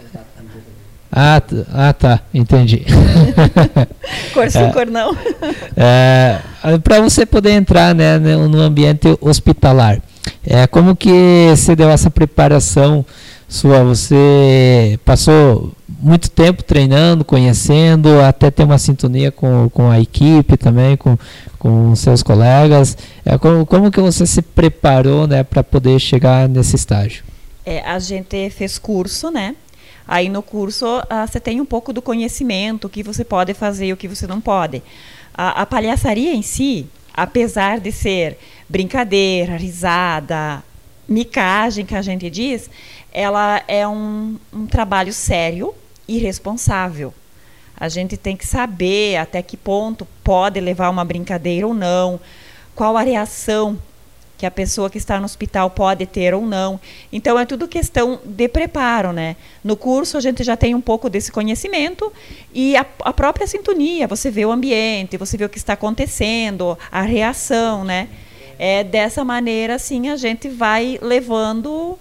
[1.18, 2.84] ah, ah, tá, entendi.
[4.34, 5.16] cor sim, é, cor não.
[5.74, 6.38] É,
[6.84, 9.98] Para você poder entrar né, no ambiente hospitalar,
[10.46, 13.02] é, como que você deu essa preparação
[13.48, 13.82] sua?
[13.84, 20.98] Você passou muito tempo treinando, conhecendo, até ter uma sintonia com, com a equipe também,
[20.98, 21.16] com,
[21.58, 22.94] com seus colegas.
[23.24, 27.24] É, como, como que você se preparou né, para poder chegar nesse estágio?
[27.64, 29.56] É, a gente fez curso, né?
[30.06, 33.86] Aí no curso uh, você tem um pouco do conhecimento, o que você pode fazer
[33.86, 34.82] e o que você não pode.
[35.34, 38.38] A, a palhaçaria em si, apesar de ser
[38.68, 40.62] brincadeira, risada,
[41.08, 42.70] micagem que a gente diz,
[43.12, 45.74] ela é um, um trabalho sério
[46.06, 47.12] e responsável.
[47.78, 52.18] A gente tem que saber até que ponto pode levar uma brincadeira ou não,
[52.74, 53.78] qual a reação
[54.36, 56.78] que a pessoa que está no hospital pode ter ou não.
[57.12, 59.36] Então é tudo questão de preparo, né?
[59.64, 62.12] No curso a gente já tem um pouco desse conhecimento
[62.52, 66.78] e a, a própria sintonia, você vê o ambiente, você vê o que está acontecendo,
[66.90, 68.08] a reação, né?
[68.58, 71.98] É dessa maneira assim a gente vai levando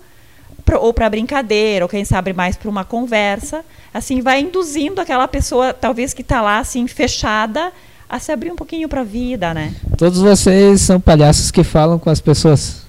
[0.73, 5.73] ou para brincadeira, ou quem sabe mais para uma conversa, assim vai induzindo aquela pessoa
[5.73, 7.71] talvez que está lá assim fechada
[8.09, 9.73] a se abrir um pouquinho para a vida, né?
[9.97, 12.83] Todos vocês são palhaços que falam com as pessoas?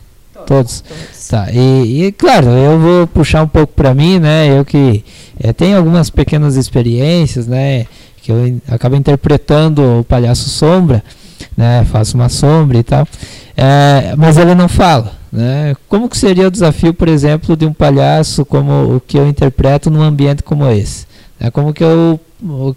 [0.47, 0.81] Todos.
[0.83, 1.29] Todos.
[1.29, 1.49] Tá.
[1.53, 4.47] E, e, claro, eu vou puxar um pouco para mim, né?
[4.57, 5.05] Eu que
[5.41, 7.87] é, tenho algumas pequenas experiências, né?
[8.23, 11.03] que eu in- acabo interpretando o palhaço sombra,
[11.57, 11.87] né?
[11.91, 13.07] Faço uma sombra e tal.
[13.57, 15.77] É, mas ele não fala, né?
[15.89, 19.91] Como que seria o desafio, por exemplo, de um palhaço como o que eu interpreto
[19.91, 21.06] num ambiente como esse?
[21.39, 21.51] Né?
[21.51, 22.21] Como que eu,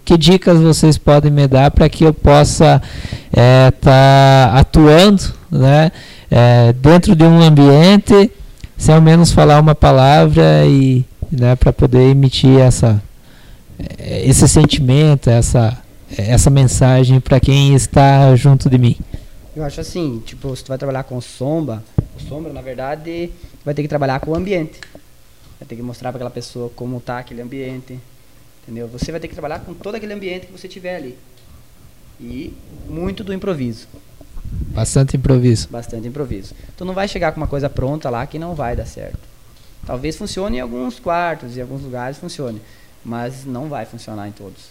[0.04, 2.82] que dicas vocês podem me dar para que eu possa
[3.30, 5.92] estar atuando, né?
[6.30, 8.30] É, dentro de um ambiente,
[8.76, 11.56] sem ao menos falar uma palavra e, né?
[11.56, 13.02] Para poder emitir essa
[13.98, 15.78] esse sentimento, essa
[16.16, 18.96] essa mensagem para quem está junto de mim.
[19.54, 21.82] Eu acho assim, tipo, se tu vai trabalhar com sombra,
[22.28, 23.30] sombra, na verdade,
[23.64, 24.80] vai ter que trabalhar com o ambiente.
[25.58, 27.98] Vai ter que mostrar para aquela pessoa como tá aquele ambiente.
[28.70, 28.86] Entendeu?
[28.86, 31.18] Você vai ter que trabalhar com todo aquele ambiente que você tiver ali.
[32.20, 32.54] E
[32.88, 33.88] muito do improviso.
[34.72, 35.68] Bastante improviso.
[35.68, 36.54] Bastante improviso.
[36.76, 39.18] Tu não vai chegar com uma coisa pronta lá que não vai dar certo.
[39.84, 42.62] Talvez funcione em alguns quartos, em alguns lugares funcione.
[43.04, 44.68] Mas não vai funcionar em todos.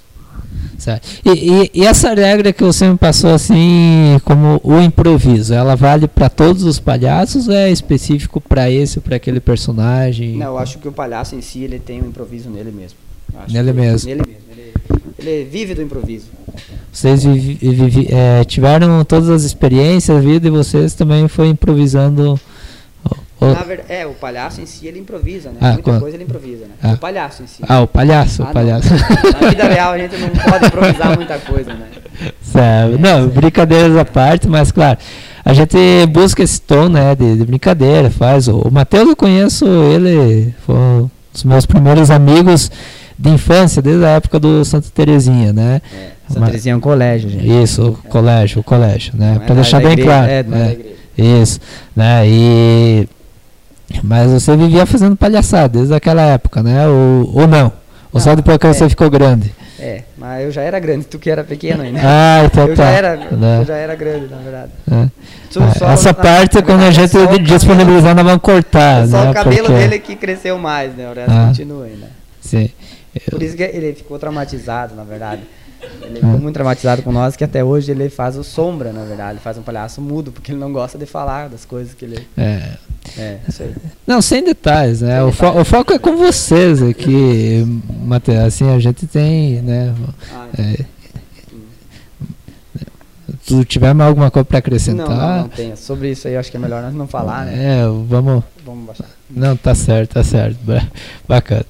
[0.77, 1.05] Certo.
[1.25, 1.31] E,
[1.65, 6.29] e- e essa regra que você me passou assim, como o improviso, ela vale para
[6.29, 10.37] todos os palhaços ou é específico para esse ou para aquele personagem?
[10.37, 12.97] Não, eu acho que o palhaço em si, ele tem um improviso nele mesmo.
[13.37, 14.09] Acho Nele mesmo.
[14.09, 14.43] Nele mesmo.
[14.51, 14.73] Ele,
[15.19, 16.25] ele vive do improviso.
[16.91, 22.39] Vocês eh, tiveram todas as experiências, a vida de vocês também foi improvisando.
[23.39, 25.57] o- verdade, é, o palhaço em si, ele improvisa, né?
[25.61, 26.71] Ah, Muita quando- coisa ele improvisa, né?
[26.81, 26.93] Ah.
[26.93, 27.61] O palhaço em si.
[27.67, 28.89] ah, o palhaço, Ah, o palhaço.
[29.41, 31.87] Na vida real, a gente não pode improvisar muita coisa, né?
[32.41, 32.99] Certo.
[32.99, 34.97] Não, brincadeiras à parte, mas claro,
[35.45, 35.77] a gente
[36.11, 38.47] busca esse tom, né, de, de brincadeira, faz.
[38.49, 42.69] O, o Matheus eu conheço ele, foi um dos meus primeiros amigos
[43.19, 45.81] de infância, desde a época do Santa Terezinha, né?
[45.93, 47.63] É, Santa Mas- Terezinha é um colégio, gente.
[47.63, 49.35] Isso, o colégio, o colégio, né?
[49.35, 50.31] É Para deixar bem igreja, claro.
[50.31, 50.77] É, é né?
[51.17, 51.59] Isso,
[51.93, 52.23] né?
[52.25, 53.09] E
[54.03, 56.87] mas você vivia fazendo palhaçada desde aquela época, né?
[56.87, 57.73] Ou, ou não?
[58.13, 58.73] Ou só depois que é.
[58.73, 59.51] você ficou grande?
[59.79, 61.99] É, mas eu já era grande, tu que era pequeno ainda.
[62.03, 62.83] Ah, então eu tá.
[62.83, 63.59] já era, né?
[63.61, 64.71] eu já era grande, na verdade.
[64.91, 65.09] É.
[65.85, 67.11] Ah, Essa parte, na quando a gente
[67.43, 69.31] disponibilizar, nós vamos cortar, Só né?
[69.31, 71.09] o cabelo Porque- dele que cresceu mais, né?
[71.09, 71.47] O resto Ah.
[71.47, 72.07] continua ainda.
[72.41, 72.69] Sim.
[73.29, 75.41] Por isso que ele ficou traumatizado, na verdade.
[76.03, 79.31] Ele ficou muito traumatizado com nós, que até hoje ele faz o sombra, na verdade.
[79.33, 82.27] Ele faz um palhaço mudo, porque ele não gosta de falar das coisas que ele.
[82.37, 82.73] É.
[83.17, 83.73] É, isso aí.
[84.05, 85.19] Não, sem detalhes, né?
[85.19, 85.61] Sem o, fo- detalhes.
[85.61, 87.63] o foco é com vocês aqui,
[88.03, 88.37] Matheus.
[88.39, 89.95] Assim, a gente tem, né?
[90.33, 90.85] Ah, É,
[93.45, 95.07] tu tiver mais alguma coisa para não, acrescentar?
[95.09, 95.77] não, não tenho.
[95.77, 97.79] Sobre isso aí, eu acho que é melhor nós não falar, né?
[97.81, 98.43] É, vamos.
[98.65, 99.05] Vamos baixar.
[99.29, 100.57] Não, tá certo, tá certo.
[100.63, 100.87] Ba-
[101.27, 101.65] Bacana.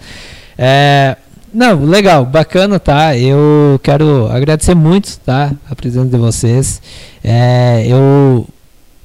[0.58, 1.16] É,
[1.54, 3.18] não, legal, bacana, tá?
[3.18, 5.52] Eu quero agradecer muito, tá?
[5.70, 6.82] A presença de vocês.
[7.24, 8.48] É, eu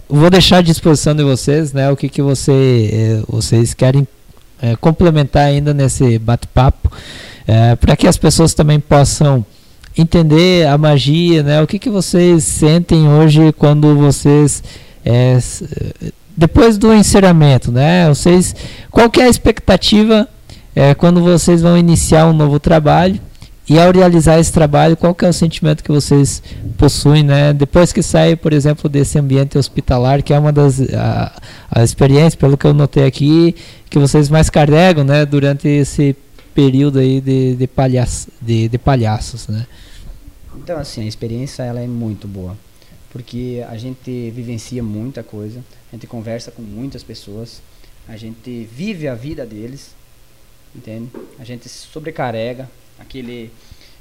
[0.08, 1.90] vou deixar à disposição de vocês, né?
[1.90, 4.06] O que, que você, eh, vocês querem
[4.62, 6.90] eh, complementar ainda nesse bate-papo,
[7.80, 9.44] para que as pessoas também possam
[9.96, 11.62] entender a magia, né?
[11.62, 14.62] O que, que vocês sentem hoje quando vocês
[15.04, 15.38] eh,
[16.36, 18.08] depois do encerramento, né?
[18.08, 18.54] Vocês,
[18.90, 20.28] qual que é a expectativa
[20.74, 23.20] eh, quando vocês vão iniciar um novo trabalho
[23.68, 26.42] e ao realizar esse trabalho, qual que é o sentimento que vocês
[26.76, 27.52] possuem, né?
[27.52, 31.32] Depois que sai, por exemplo, desse ambiente hospitalar, que é uma das a,
[31.70, 33.54] a pelo que eu notei aqui,
[33.88, 35.24] que vocês mais carregam, né?
[35.24, 36.14] Durante esse
[36.54, 39.66] período aí de, de, palhaço, de, de palhaços, né?
[40.56, 42.56] Então, assim, a experiência ela é muito boa.
[43.10, 45.60] Porque a gente vivencia muita coisa,
[45.90, 47.62] a gente conversa com muitas pessoas,
[48.08, 49.94] a gente vive a vida deles,
[50.74, 51.10] entende?
[51.38, 53.50] A gente sobrecarrega, aquele,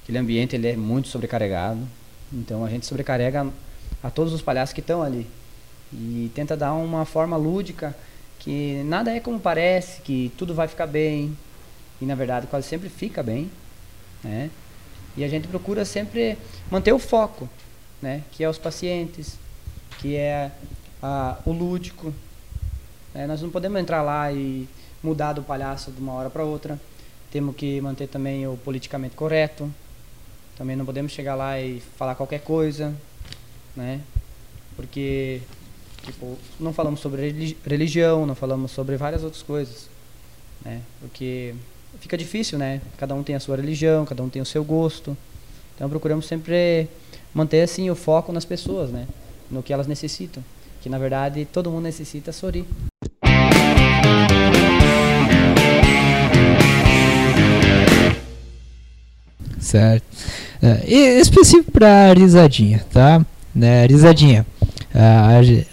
[0.02, 1.80] aquele ambiente ele é muito sobrecarregado,
[2.32, 3.48] então a gente sobrecarrega
[4.02, 5.28] a todos os palhaços que estão ali.
[5.92, 7.96] E tenta dar uma forma lúdica,
[8.40, 11.38] que nada é como parece, que tudo vai ficar bem,
[12.02, 13.50] e na verdade quase sempre fica bem,
[14.24, 14.50] né?
[15.16, 16.38] E a gente procura sempre
[16.72, 17.48] manter o foco,
[18.02, 18.24] né?
[18.32, 19.38] Que é os pacientes,
[20.00, 20.52] que é
[21.02, 22.12] a, o lúdico.
[23.14, 23.28] né?
[23.28, 24.68] Nós não podemos entrar lá e
[25.04, 26.80] mudar do palhaço de uma hora para outra.
[27.32, 29.70] Temos que manter também o politicamente correto.
[30.58, 32.94] Também não podemos chegar lá e falar qualquer coisa,
[33.76, 34.00] né?
[34.76, 35.42] Porque
[36.04, 39.90] tipo, não falamos sobre religi- religião, não falamos sobre várias outras coisas,
[40.64, 40.82] né?
[41.00, 41.56] Porque
[42.00, 42.82] fica difícil, né?
[42.98, 45.18] Cada um tem a sua religião, cada um tem o seu gosto.
[45.76, 46.88] Então procuramos sempre
[47.34, 49.08] manter assim o foco nas pessoas, né?
[49.50, 50.44] No que elas necessitam.
[50.82, 52.66] Que na verdade todo mundo necessita sorrir.
[59.74, 60.04] Certo.
[60.62, 63.26] É, específico para risadinha, tá?
[63.56, 64.46] Né, risadinha.
[64.94, 65.66] A, a, ge-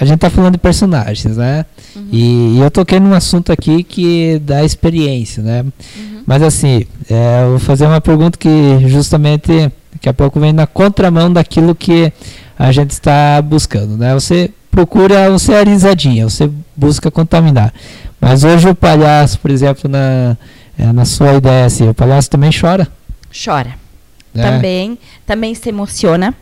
[0.00, 1.64] a gente tá falando de personagens, né?
[2.12, 5.64] E, e eu toquei num assunto aqui que da experiência, né?
[6.26, 8.48] Mas assim, é, eu vou fazer uma pergunta que
[8.88, 12.12] justamente daqui a pouco vem na contramão daquilo que
[12.58, 14.12] a gente está buscando, né?
[14.14, 17.72] Você procura, você é arisadinha, você busca contaminar.
[18.20, 20.36] Mas hoje o palhaço, por exemplo, na,
[20.76, 22.88] é, na sua ideia, assim, o palhaço também chora.
[23.44, 23.78] Chora.
[24.34, 24.42] né?
[24.42, 26.34] Também, também se emociona,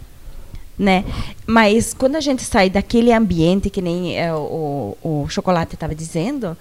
[0.79, 1.05] né?
[1.47, 6.57] Mas quando a gente sai daquele ambiente, que nem é, o, o chocolate estava dizendo,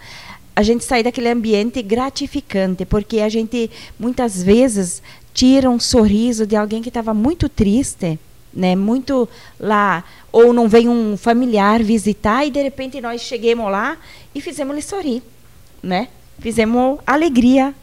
[0.56, 5.02] a gente sai daquele ambiente gratificante, porque a gente muitas vezes
[5.34, 8.20] tira um sorriso de alguém que estava muito triste,
[8.54, 8.76] né?
[8.76, 9.28] Muito
[9.60, 13.98] lá, ou não vem um familiar visitar e de repente nós chegamos lá
[14.36, 15.24] e fizemos ele sorrir,
[15.82, 16.08] né?
[16.40, 17.74] Fizemos alegria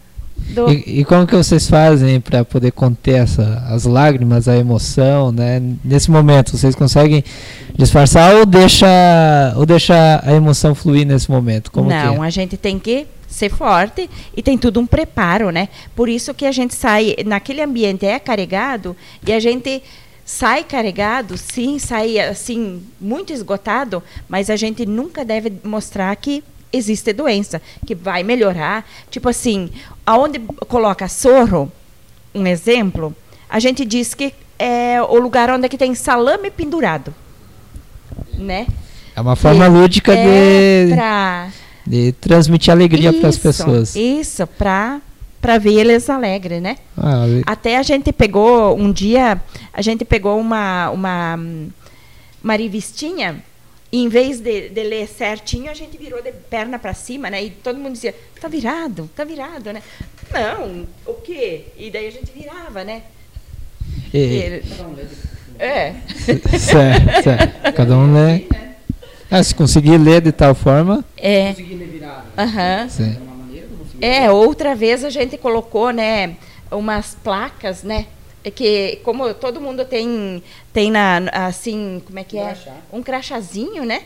[0.49, 5.31] do E, e como que vocês fazem para poder conter essa, as lágrimas, a emoção,
[5.31, 5.63] né?
[5.85, 7.25] Nesse momento, vocês conseguem
[7.77, 8.87] disfarçar ou deixa,
[9.57, 11.71] ou deixa a emoção fluir nesse momento?
[11.71, 12.27] Como não, que é?
[12.27, 15.69] a gente tem que ser forte e tem tudo um preparo, né?
[15.95, 19.83] Por isso que a gente sai naquele ambiente é carregado e a gente
[20.25, 27.13] sai carregado, sim, sai assim muito esgotado, mas a gente nunca deve mostrar que existe
[27.13, 28.87] doença, que vai melhorar.
[29.11, 29.71] Tipo assim,
[30.07, 31.71] aonde coloca soro,
[32.35, 33.15] um exemplo,
[33.49, 37.15] a gente diz que é o lugar onde é que tem salame pendurado,
[38.35, 38.67] né?
[39.17, 41.49] É uma forma lúdica é de, pra
[41.87, 43.97] de transmitir alegria para as pessoas.
[43.97, 45.01] Isso, para
[45.41, 46.77] para ver eles alegres, né?
[46.97, 49.41] Ah, Até a gente pegou um dia,
[49.73, 51.39] a gente pegou uma uma
[52.45, 53.50] uma revistinha e
[53.93, 57.43] em vez de, de ler certinho, a gente virou de perna para cima, né?
[57.43, 59.83] E todo mundo dizia: "Tá virado, tá virado, né?"
[60.33, 61.65] Não, o quê?
[61.77, 63.03] E daí a gente virava, né?
[64.15, 64.63] e- E-
[65.59, 65.95] é.
[66.59, 67.73] certo, certo.
[67.75, 68.47] Cada um lê.
[69.31, 71.51] Ah, se conseguir ler de tal forma, É.
[71.51, 72.25] Consegui ler virado.
[72.37, 74.05] Consegui.
[74.05, 76.37] É, outra vez a gente colocou, né,
[76.71, 78.07] umas placas, né,
[78.45, 82.45] é que como todo mundo tem tem na assim, como é que Um é?
[82.47, 82.73] crachá.
[82.93, 84.03] Um crachazinho, né,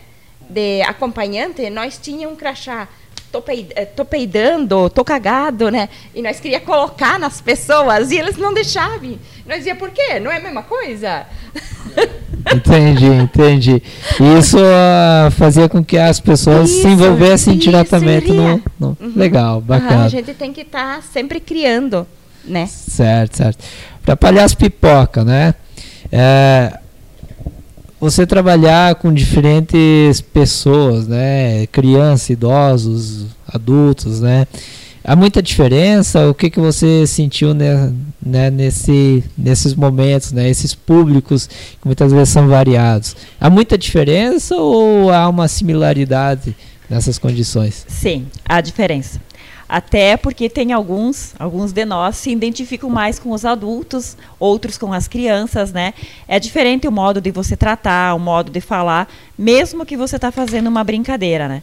[0.49, 2.88] de acompanhante, nós tínhamos um crachá
[3.31, 5.88] tô, pei- eh, tô peidando, tô cagado, né?
[6.14, 9.18] E nós queria colocar nas pessoas e eles não deixavam.
[9.44, 10.20] Nós dizia, por quê?
[10.20, 11.27] Não é a mesma coisa?
[12.55, 13.83] Entendi, entendi.
[14.38, 18.62] Isso ah, fazia com que as pessoas se Isso, envolvessem isso, diretamente no, iria.
[18.79, 19.12] no- Uhum.
[19.16, 20.05] Legal, bacana.
[20.05, 22.07] a gente tem que estar sempre criando,
[22.44, 22.66] né?
[22.66, 23.64] Certo, certo.
[24.04, 25.54] Para palhaço pipoca, né?
[26.12, 26.78] É,
[27.98, 31.66] você trabalhar com diferentes pessoas, né?
[31.68, 34.46] Crianças, idosos, adultos, né?
[35.02, 36.28] Há muita diferença?
[36.28, 37.92] O que, que você sentiu né,
[38.24, 40.48] né, nesse, nesses momentos, né?
[40.48, 43.16] Esses públicos que muitas vezes são variados.
[43.40, 46.54] Há muita diferença ou há uma similaridade
[46.88, 47.86] nessas condições?
[47.88, 49.20] Sim, há diferença.
[49.68, 54.92] Até porque tem alguns, alguns de nós se identificam mais com os adultos, outros com
[54.92, 55.94] as crianças, né?
[56.29, 60.31] É diferente o modo de você tratar, o modo de falar, mesmo que você está
[60.31, 61.62] fazendo uma brincadeira, né?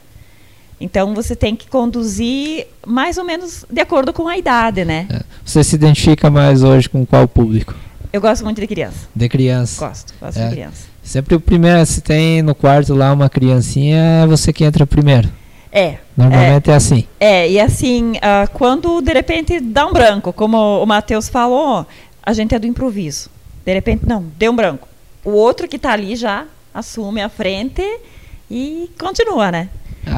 [0.80, 5.06] Então você tem que conduzir mais ou menos de acordo com a idade, né?
[5.12, 5.22] É.
[5.46, 7.76] Você se identifica mais hoje com qual público?
[8.12, 9.08] Eu gosto muito de criança.
[9.16, 9.86] De criança.
[9.88, 10.46] Gosto, gosto É.
[10.46, 10.88] de criança.
[11.04, 15.30] Sempre o primeiro, se tem no quarto lá uma criancinha, é você que entra primeiro.
[15.72, 17.08] É, Normalmente é, assim.
[17.20, 21.88] É, e assim, ah, quando de repente dá um branco, como o Matheus falou,
[22.22, 23.30] a gente é do improviso.
[23.66, 24.88] De repente, não, deu um branco.
[25.24, 27.82] O outro que está ali já assume a frente
[28.50, 29.70] e continua, né?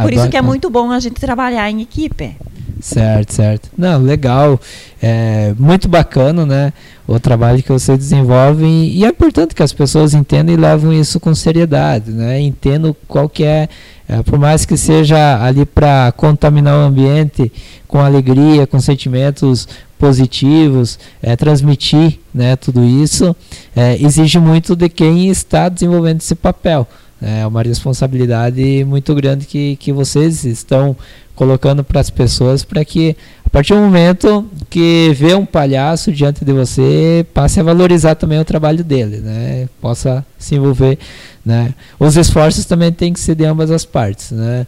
[0.02, 0.48] Por isso que é bacana.
[0.48, 2.36] muito bom a gente trabalhar em equipe.
[2.84, 3.69] Certo, certo.
[3.78, 4.60] Não, legal.
[5.02, 6.74] É muito bacana, né?
[7.08, 11.17] O trabalho que você desenvolve e é importante que as pessoas entendam e levam isso
[11.17, 12.41] com seriedade, né?
[12.41, 13.69] Entendam qual que é,
[14.06, 17.50] é, por mais que seja ali para contaminar o ambiente
[17.88, 19.65] com alegria, com sentimentos
[19.98, 22.58] positivos, é, transmitir, né?
[22.58, 23.34] Tudo isso
[23.74, 26.86] é, exige muito de quem está desenvolvendo esse papel.
[27.26, 30.93] É uma responsabilidade muito grande que, que vocês estão
[31.36, 33.15] colocando para as pessoas para que
[33.45, 38.39] a partir do momento que vê um palhaço diante de você passe a valorizar também
[38.39, 39.69] o trabalho dele, né?
[39.79, 40.97] Possa se envolver,
[41.45, 41.73] né?
[41.99, 44.65] Os esforços também têm que ser de ambas as partes, né?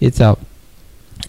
[0.00, 0.38] E tal.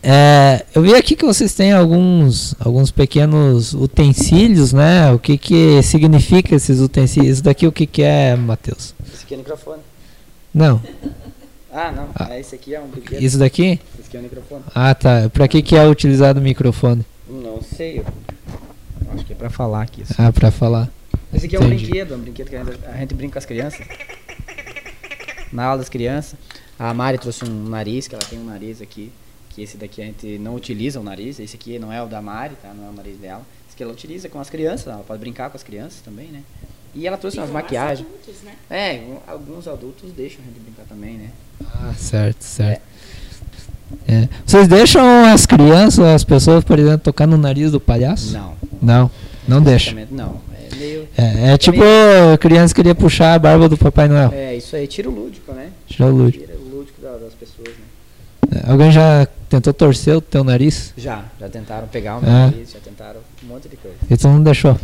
[0.03, 5.11] É, eu vi aqui que vocês têm alguns, alguns pequenos utensílios, né?
[5.11, 7.35] O que que significa esses utensílios?
[7.35, 8.93] Isso daqui o que que é, Matheus?
[9.13, 9.81] Esse aqui é microfone.
[10.53, 10.81] Não,
[11.80, 12.09] Ah, não.
[12.15, 12.34] Ah.
[12.34, 13.21] É, esse aqui é um brinquedo.
[13.21, 13.80] isso daqui?
[13.99, 14.63] Esse aqui é o microfone.
[14.73, 15.30] Ah, tá.
[15.32, 17.05] Para que que é utilizado o microfone?
[17.30, 17.99] Não sei.
[17.99, 18.05] eu
[19.13, 20.01] Acho que é pra falar aqui.
[20.01, 20.15] assim.
[20.17, 20.89] Ah, para falar.
[21.32, 21.84] Esse aqui é um Entendi.
[21.86, 23.86] brinquedo, um brinquedo que a gente, a gente brinca com as crianças.
[25.53, 26.39] Na aula das crianças.
[26.80, 29.11] A Mari trouxe um nariz, que ela tem um nariz aqui,
[29.51, 32.21] que esse daqui a gente não utiliza o nariz, esse aqui não é o da
[32.23, 32.73] Mari, tá?
[32.73, 33.43] Não é o nariz dela.
[33.67, 36.41] Esse aqui ela utiliza com as crianças, ela pode brincar com as crianças também, né?
[36.95, 38.07] E ela trouxe umas maquiagens.
[38.07, 38.55] Adultos, né?
[38.67, 41.30] É, alguns adultos deixam a gente brincar também, né?
[41.66, 42.82] Ah, certo, certo.
[44.08, 44.28] É.
[44.45, 48.34] Vocês deixam as crianças, as pessoas, por exemplo, tocar no nariz do palhaço?
[48.34, 48.53] Não.
[48.82, 49.12] Não,
[49.47, 49.95] não deixa.
[50.12, 50.41] Não.
[50.72, 51.08] É meio.
[51.18, 51.82] É, é tipo
[52.34, 54.32] a criança queria puxar a barba do Papai Noel.
[54.34, 55.70] É, isso aí, tira o lúdico, né?
[55.88, 56.45] Tira o lúdico.
[56.45, 58.62] Tira o lúdico da- das pessoas, né?
[58.66, 60.93] É, Alguém já tentou torcer o teu nariz?
[60.97, 62.34] Já, já tentaram pegar o meu É.
[62.45, 63.97] nariz, já tentaram um monte de coisa.
[64.10, 64.78] E tu não deixou?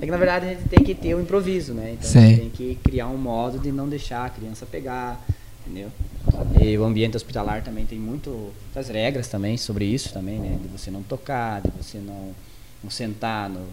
[0.00, 1.94] É que na verdade a gente tem que ter o improviso, né?
[1.98, 2.28] Então a Sim.
[2.28, 5.20] gente tem que criar um modo de não deixar a criança pegar,
[5.70, 5.90] entendeu?
[6.60, 10.58] E o ambiente hospitalar também tem muito, muitas regras também sobre isso também, né?
[10.60, 12.30] De você não tocar, de você não,
[12.82, 13.66] não sentar no,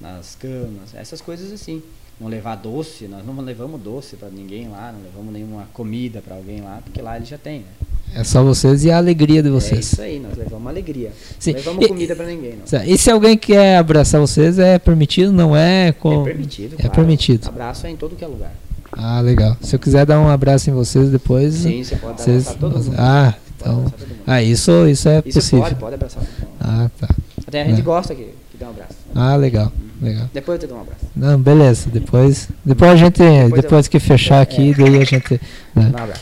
[0.00, 1.82] nas camas, essas coisas assim.
[2.18, 6.34] Não levar doce, nós não levamos doce para ninguém lá, não levamos nenhuma comida para
[6.34, 7.66] alguém lá, porque lá ele já tem, né?
[8.14, 9.92] É só vocês e a alegria de É vocês.
[9.92, 11.12] isso aí, nós levamos alegria.
[11.38, 11.50] Sim.
[11.50, 12.84] Não levamos comida para ninguém, não.
[12.84, 15.30] E se alguém quer abraçar vocês, é permitido?
[15.30, 15.92] Não é?
[15.92, 16.22] Com...
[16.22, 16.94] É permitido, É claro.
[16.94, 17.48] permitido.
[17.48, 18.54] Abraço é em todo que é lugar.
[18.92, 19.56] Ah, legal.
[19.60, 21.54] Se eu quiser dar um abraço em vocês depois.
[21.54, 22.48] Sim, você pode vocês...
[22.48, 22.94] abraçar todo mundo.
[22.98, 23.72] Ah, então.
[23.78, 24.18] abraçar todo mundo.
[24.26, 25.62] Ah, isso, isso é Isso possível.
[25.64, 26.22] pode, pode abraçar.
[26.60, 27.08] Ah, tá.
[27.46, 27.82] Até a gente É.
[27.82, 28.92] gosta que, que dê um abraço.
[29.14, 29.72] Ah, legal.
[30.00, 30.28] Legal.
[30.34, 31.00] Depois eu te dou um abraço.
[31.16, 31.88] Não, beleza.
[31.90, 34.74] Depois, depois a gente, Depois depois, que fechar aqui, É.
[34.74, 35.40] daí a gente.
[35.74, 35.90] né?
[35.94, 36.20] Um abraço.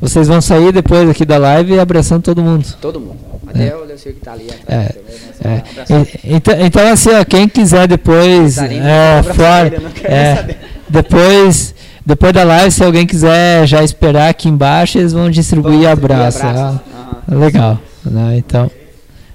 [0.00, 2.66] Vocês vão sair depois aqui da live abraçando todo mundo.
[2.80, 3.16] Todo mundo.
[3.48, 4.86] Até o Leucir que tá ali atrás.
[4.86, 4.88] É.
[4.88, 5.70] também, nós vamos É.
[5.70, 6.00] abraçar.
[6.24, 9.90] E- Então, então assim, ó, quem quiser depois Zarina, é, abraçar fora, ele, eu não
[9.90, 10.56] quero é, saber.
[10.94, 11.74] Depois,
[12.06, 16.42] depois da live, se alguém quiser já esperar aqui embaixo, eles vão distribuir Vamos abraço.
[16.44, 16.48] ah.
[16.50, 16.80] abraços.
[17.28, 18.36] Legal, né?
[18.38, 18.70] Então.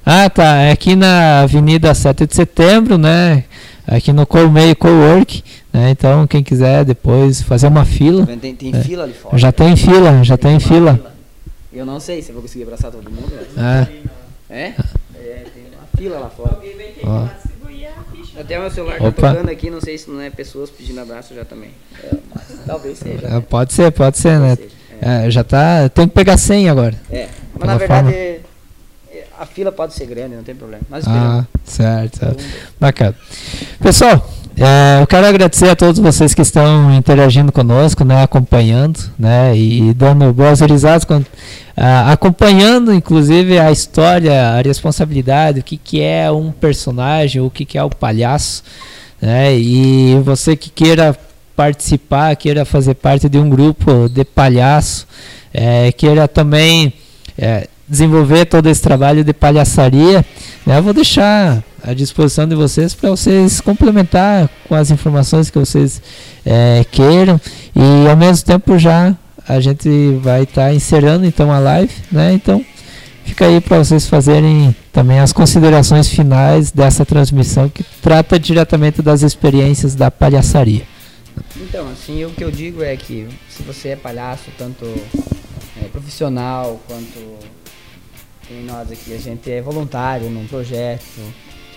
[0.05, 0.55] Ah, tá.
[0.57, 3.43] É aqui na Avenida 7 de Setembro, né?
[3.87, 5.43] Aqui no Colmeio Cowork,
[5.73, 5.89] né?
[5.91, 8.81] Então, quem quiser depois fazer uma fila, Tem, tem É.
[8.83, 9.37] fila ali fora.
[9.37, 10.99] já tem fila, já tem fila.
[11.73, 13.31] Eu não sei se eu vou conseguir abraçar todo mundo.
[13.31, 13.41] né?
[13.57, 13.87] Ah,
[14.49, 14.73] É?
[15.15, 16.57] É, tem uma fila lá fora.
[17.03, 17.25] ó.
[18.37, 19.11] Até o meu celular Opa.
[19.11, 21.71] tá tocando aqui, não sei se não é pessoas pedindo abraço já também.
[22.03, 23.27] É, mas talvez seja.
[23.27, 23.43] Né?
[23.49, 24.55] pode ser, pode ser, né?
[24.55, 25.27] Talvez seja, É.
[25.27, 25.89] É, já tá.
[25.89, 26.95] Tem que pegar senha agora.
[27.11, 27.27] É,
[27.57, 28.17] mas na verdade forma.
[28.17, 28.39] é-
[29.39, 30.83] a fila pode ser grande, não tem problema.
[30.89, 32.43] Nós Ah, certo, certo.
[32.79, 33.15] Bacana.
[33.81, 34.29] Pessoal,
[34.61, 39.93] é, eu quero agradecer a todos vocês que estão interagindo conosco, né, acompanhando, né, e
[39.93, 41.23] dando boas risadas, com-
[42.11, 47.77] acompanhando, inclusive, a história, a responsabilidade, o que, que é um personagem, o que, que
[47.77, 48.63] é o palhaço,
[49.21, 51.17] né, e você que queira
[51.55, 55.07] participar, queira fazer parte de um grupo de palhaço,
[55.53, 56.91] é, queira também
[57.37, 60.25] é, desenvolver todo esse trabalho de palhaçaria,
[60.65, 65.57] né, eu vou deixar à disposição de vocês para vocês complementar com as informações que
[65.57, 66.01] vocês
[66.45, 67.39] é, queiram
[67.75, 69.15] e ao mesmo tempo já
[69.47, 69.89] a gente
[70.21, 72.33] vai estar encerrando então a live, né?
[72.33, 72.63] Então
[73.25, 79.21] fica aí para vocês fazerem também as considerações finais dessa transmissão que trata diretamente das
[79.23, 80.83] experiências da palhaçaria.
[81.57, 84.85] Então, assim, o que eu digo é que se você é palhaço, tanto
[85.81, 87.39] é, profissional quanto
[88.65, 91.21] nós aqui, a gente é voluntário num projeto.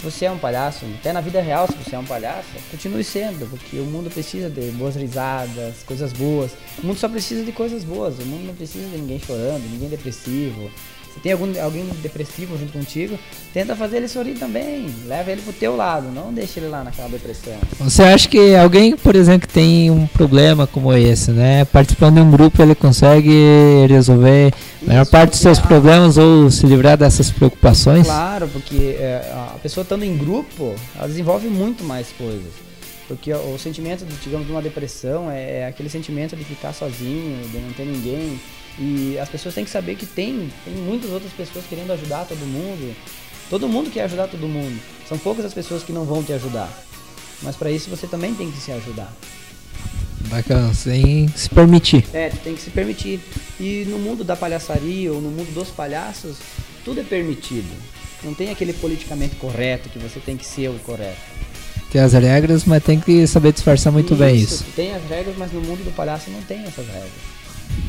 [0.02, 3.48] Você é um palhaço, até na vida real, se você é um palhaço, continue sendo,
[3.48, 6.50] porque o mundo precisa de boas risadas, coisas boas.
[6.82, 9.88] O mundo só precisa de coisas boas, o mundo não precisa de ninguém chorando, ninguém
[9.88, 10.68] depressivo.
[11.14, 13.18] Se tem algum, alguém depressivo junto contigo,
[13.52, 14.86] tenta fazer ele sorrir também.
[15.06, 17.54] Leva ele pro teu lado, não deixa ele lá naquela depressão.
[17.80, 22.20] Você acha que alguém, por exemplo, que tem um problema como esse, né, participando de
[22.22, 24.52] um grupo, ele consegue resolver
[24.82, 28.06] a maior parte dos seus problemas ou se livrar dessas preocupações?
[28.06, 32.71] Claro, porque é, a pessoa estando em grupo, ela desenvolve muito mais coisas.
[33.08, 36.72] Porque o, o sentimento, de, digamos, de uma depressão é, é aquele sentimento de ficar
[36.72, 38.40] sozinho, de não ter ninguém.
[38.78, 42.40] E as pessoas têm que saber que tem, tem muitas outras pessoas querendo ajudar todo
[42.40, 42.94] mundo.
[43.50, 44.80] Todo mundo quer ajudar todo mundo.
[45.06, 46.70] São poucas as pessoas que não vão te ajudar.
[47.42, 49.12] Mas para isso você também tem que se ajudar.
[50.28, 52.04] Bacana, sem se permitir.
[52.14, 53.20] É, tem que se permitir.
[53.60, 56.38] E no mundo da palhaçaria ou no mundo dos palhaços,
[56.84, 57.70] tudo é permitido.
[58.22, 61.31] Não tem aquele politicamente correto que você tem que ser o correto.
[61.92, 64.64] Tem as regras, mas tem que saber disfarçar muito bem isso.
[64.74, 67.10] Tem as regras, mas no mundo do palhaço não tem essas regras.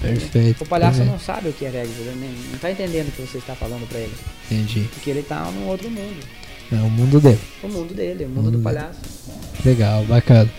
[0.01, 0.63] Perfeito.
[0.63, 1.11] O palhaço perfeito.
[1.11, 3.55] não sabe o que é regra, ele nem- não tá entendendo o que você está
[3.55, 4.13] falando para ele.
[4.51, 4.89] Entendi.
[4.93, 6.17] Porque ele tá num outro mundo.
[6.71, 7.39] É o mundo dele.
[7.63, 8.63] O mundo dele, o mundo Mundo do dele.
[8.63, 8.99] palhaço.
[9.65, 10.49] Legal, bacana.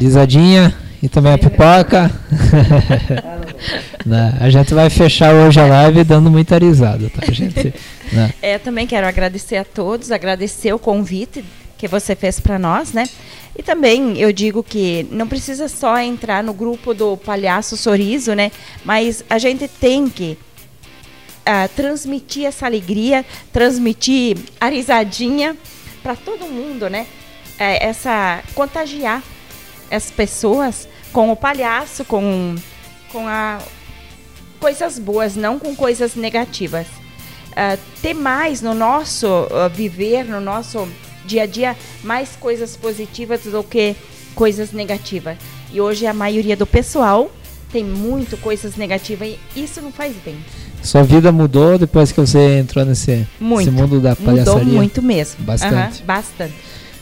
[0.00, 2.10] Risadinha e também a pipoca.
[4.04, 7.72] Né, A gente vai fechar hoje a live dando muita risada, tá, gente?
[8.12, 8.32] Né?
[8.42, 11.42] É, também quero agradecer a todos, agradecer o convite
[11.78, 13.08] que você fez para nós, né?
[13.56, 18.50] E também eu digo que não precisa só entrar no grupo do Palhaço Sorriso, né?
[18.84, 20.36] Mas a gente tem que
[21.46, 25.56] ah, transmitir essa alegria, transmitir a risadinha
[26.02, 27.06] para todo mundo, né?
[27.58, 29.22] É, essa contagiar
[29.90, 32.56] as pessoas com o palhaço, com
[33.12, 33.60] com a
[34.58, 36.86] coisas boas, não com coisas negativas.
[37.54, 40.88] Ah, ter mais no nosso ah, viver, no nosso
[41.24, 43.96] dia a dia, mais coisas positivas do que
[44.34, 45.36] coisas negativas.
[45.72, 47.30] E hoje a maioria do pessoal
[47.72, 50.36] tem muito coisas negativas e isso não faz bem.
[50.82, 54.60] Sua vida mudou depois que você entrou nesse, nesse mundo da palhaçaria?
[54.60, 55.42] Mudou muito mesmo.
[55.42, 55.74] Bastante.
[55.74, 56.54] Aham, bastante.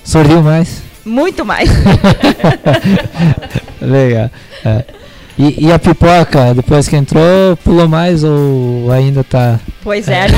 [0.04, 0.82] Sorriu mais?
[1.04, 1.68] Muito mais.
[3.82, 4.30] Legal.
[4.64, 5.01] É.
[5.38, 9.58] E, e a pipoca, depois que entrou, pulou mais ou ainda tá.
[9.82, 10.34] Pois é, ali,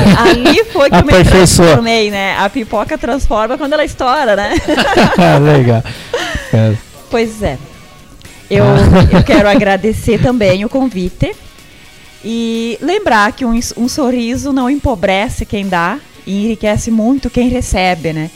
[0.46, 2.36] ali foi que eu me transformei, né?
[2.38, 4.54] A pipoca transforma quando ela estoura, né?
[5.42, 5.82] Legal.
[6.52, 6.74] É.
[7.10, 7.58] Pois é.
[8.48, 9.16] Eu, Ah.
[9.16, 11.34] eu quero agradecer também o convite
[12.24, 18.12] e lembrar que um, um sorriso não empobrece quem dá e enriquece muito quem recebe,
[18.12, 18.30] né?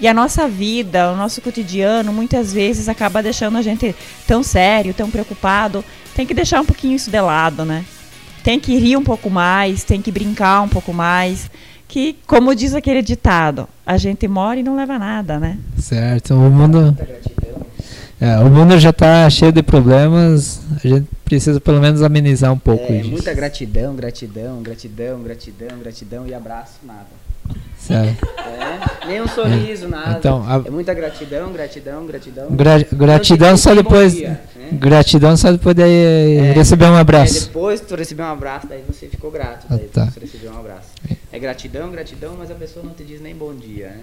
[0.00, 3.94] E a nossa vida, o nosso cotidiano, muitas vezes acaba deixando a gente
[4.26, 5.84] tão sério, tão preocupado.
[6.14, 7.84] Tem que deixar um pouquinho isso de lado, né?
[8.42, 11.50] Tem que rir um pouco mais, tem que brincar um pouco mais.
[11.88, 15.58] Que, como diz aquele ditado, a gente mora e não leva nada, né?
[15.78, 16.34] Certo.
[16.34, 16.96] O mundo,
[18.20, 20.60] é, o mundo já tá cheio de problemas.
[20.82, 23.10] A gente precisa pelo menos amenizar um pouco É, disso.
[23.10, 27.06] muita gratidão, gratidão, gratidão, gratidão, gratidão e abraço, nada.
[27.92, 30.18] É, nem um sorriso, nada.
[30.18, 32.46] Então, a- É muita gratidão, gratidão, gratidão.
[32.50, 34.12] Gra- gratidão só depois.
[34.14, 34.68] dia, né?
[34.72, 37.46] Gratidão só depois de É, receber um É, abraço.
[37.46, 39.66] depois tu recebeu um abraço, daí você ficou grato.
[39.70, 40.06] Ah, Daí tá.
[40.06, 40.88] você recebeu um abraço.
[41.32, 43.98] É gratidão, gratidão, mas a pessoa não te diz nem bom dia, né?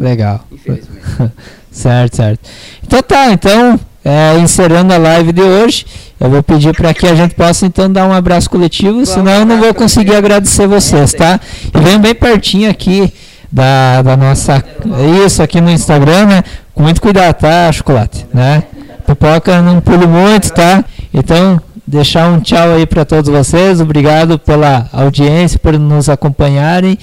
[0.00, 0.44] Legal.
[0.50, 1.02] Infelizmente.
[1.70, 2.50] Certo, certo.
[2.82, 5.86] Então tá, então, é, encerrando a live de hoje,
[6.20, 9.44] eu vou pedir para que a gente possa então dar um abraço coletivo, senão eu
[9.44, 11.40] não vou conseguir agradecer vocês, tá?
[11.74, 13.12] E venham bem pertinho aqui
[13.50, 14.64] da, da nossa.
[15.24, 16.44] Isso, aqui no Instagram, né?
[16.74, 18.26] Com muito cuidado, tá, chocolate?
[18.32, 18.64] Né?
[19.06, 20.84] Pipoca não pule muito, tá?
[21.12, 23.80] Então, deixar um tchau aí para todos vocês.
[23.80, 26.98] Obrigado pela audiência, por nos acompanharem.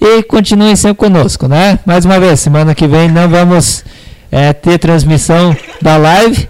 [0.00, 1.78] E continuem sempre conosco, né?
[1.86, 3.84] Mais uma vez, semana que vem não vamos
[4.30, 6.48] é, ter transmissão da live.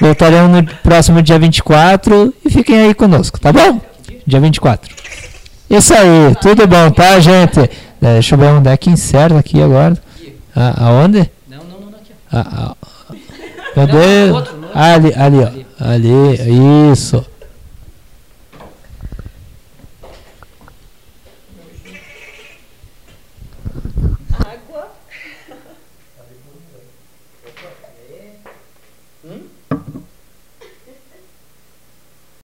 [0.00, 3.80] Voltaremos no próximo dia 24 e fiquem aí conosco, tá bom?
[4.26, 4.94] Dia 24.
[5.70, 7.60] Isso aí, tudo bom, tá, gente?
[7.60, 9.96] É, deixa eu ver onde é que encerra aqui agora.
[10.54, 11.30] Ah, aonde?
[11.48, 12.12] Não, não, não, aqui.
[12.32, 12.74] Ah,
[13.76, 14.48] meu Deus.
[14.74, 15.92] Ali, ali, ó.
[15.92, 17.24] Ali, isso.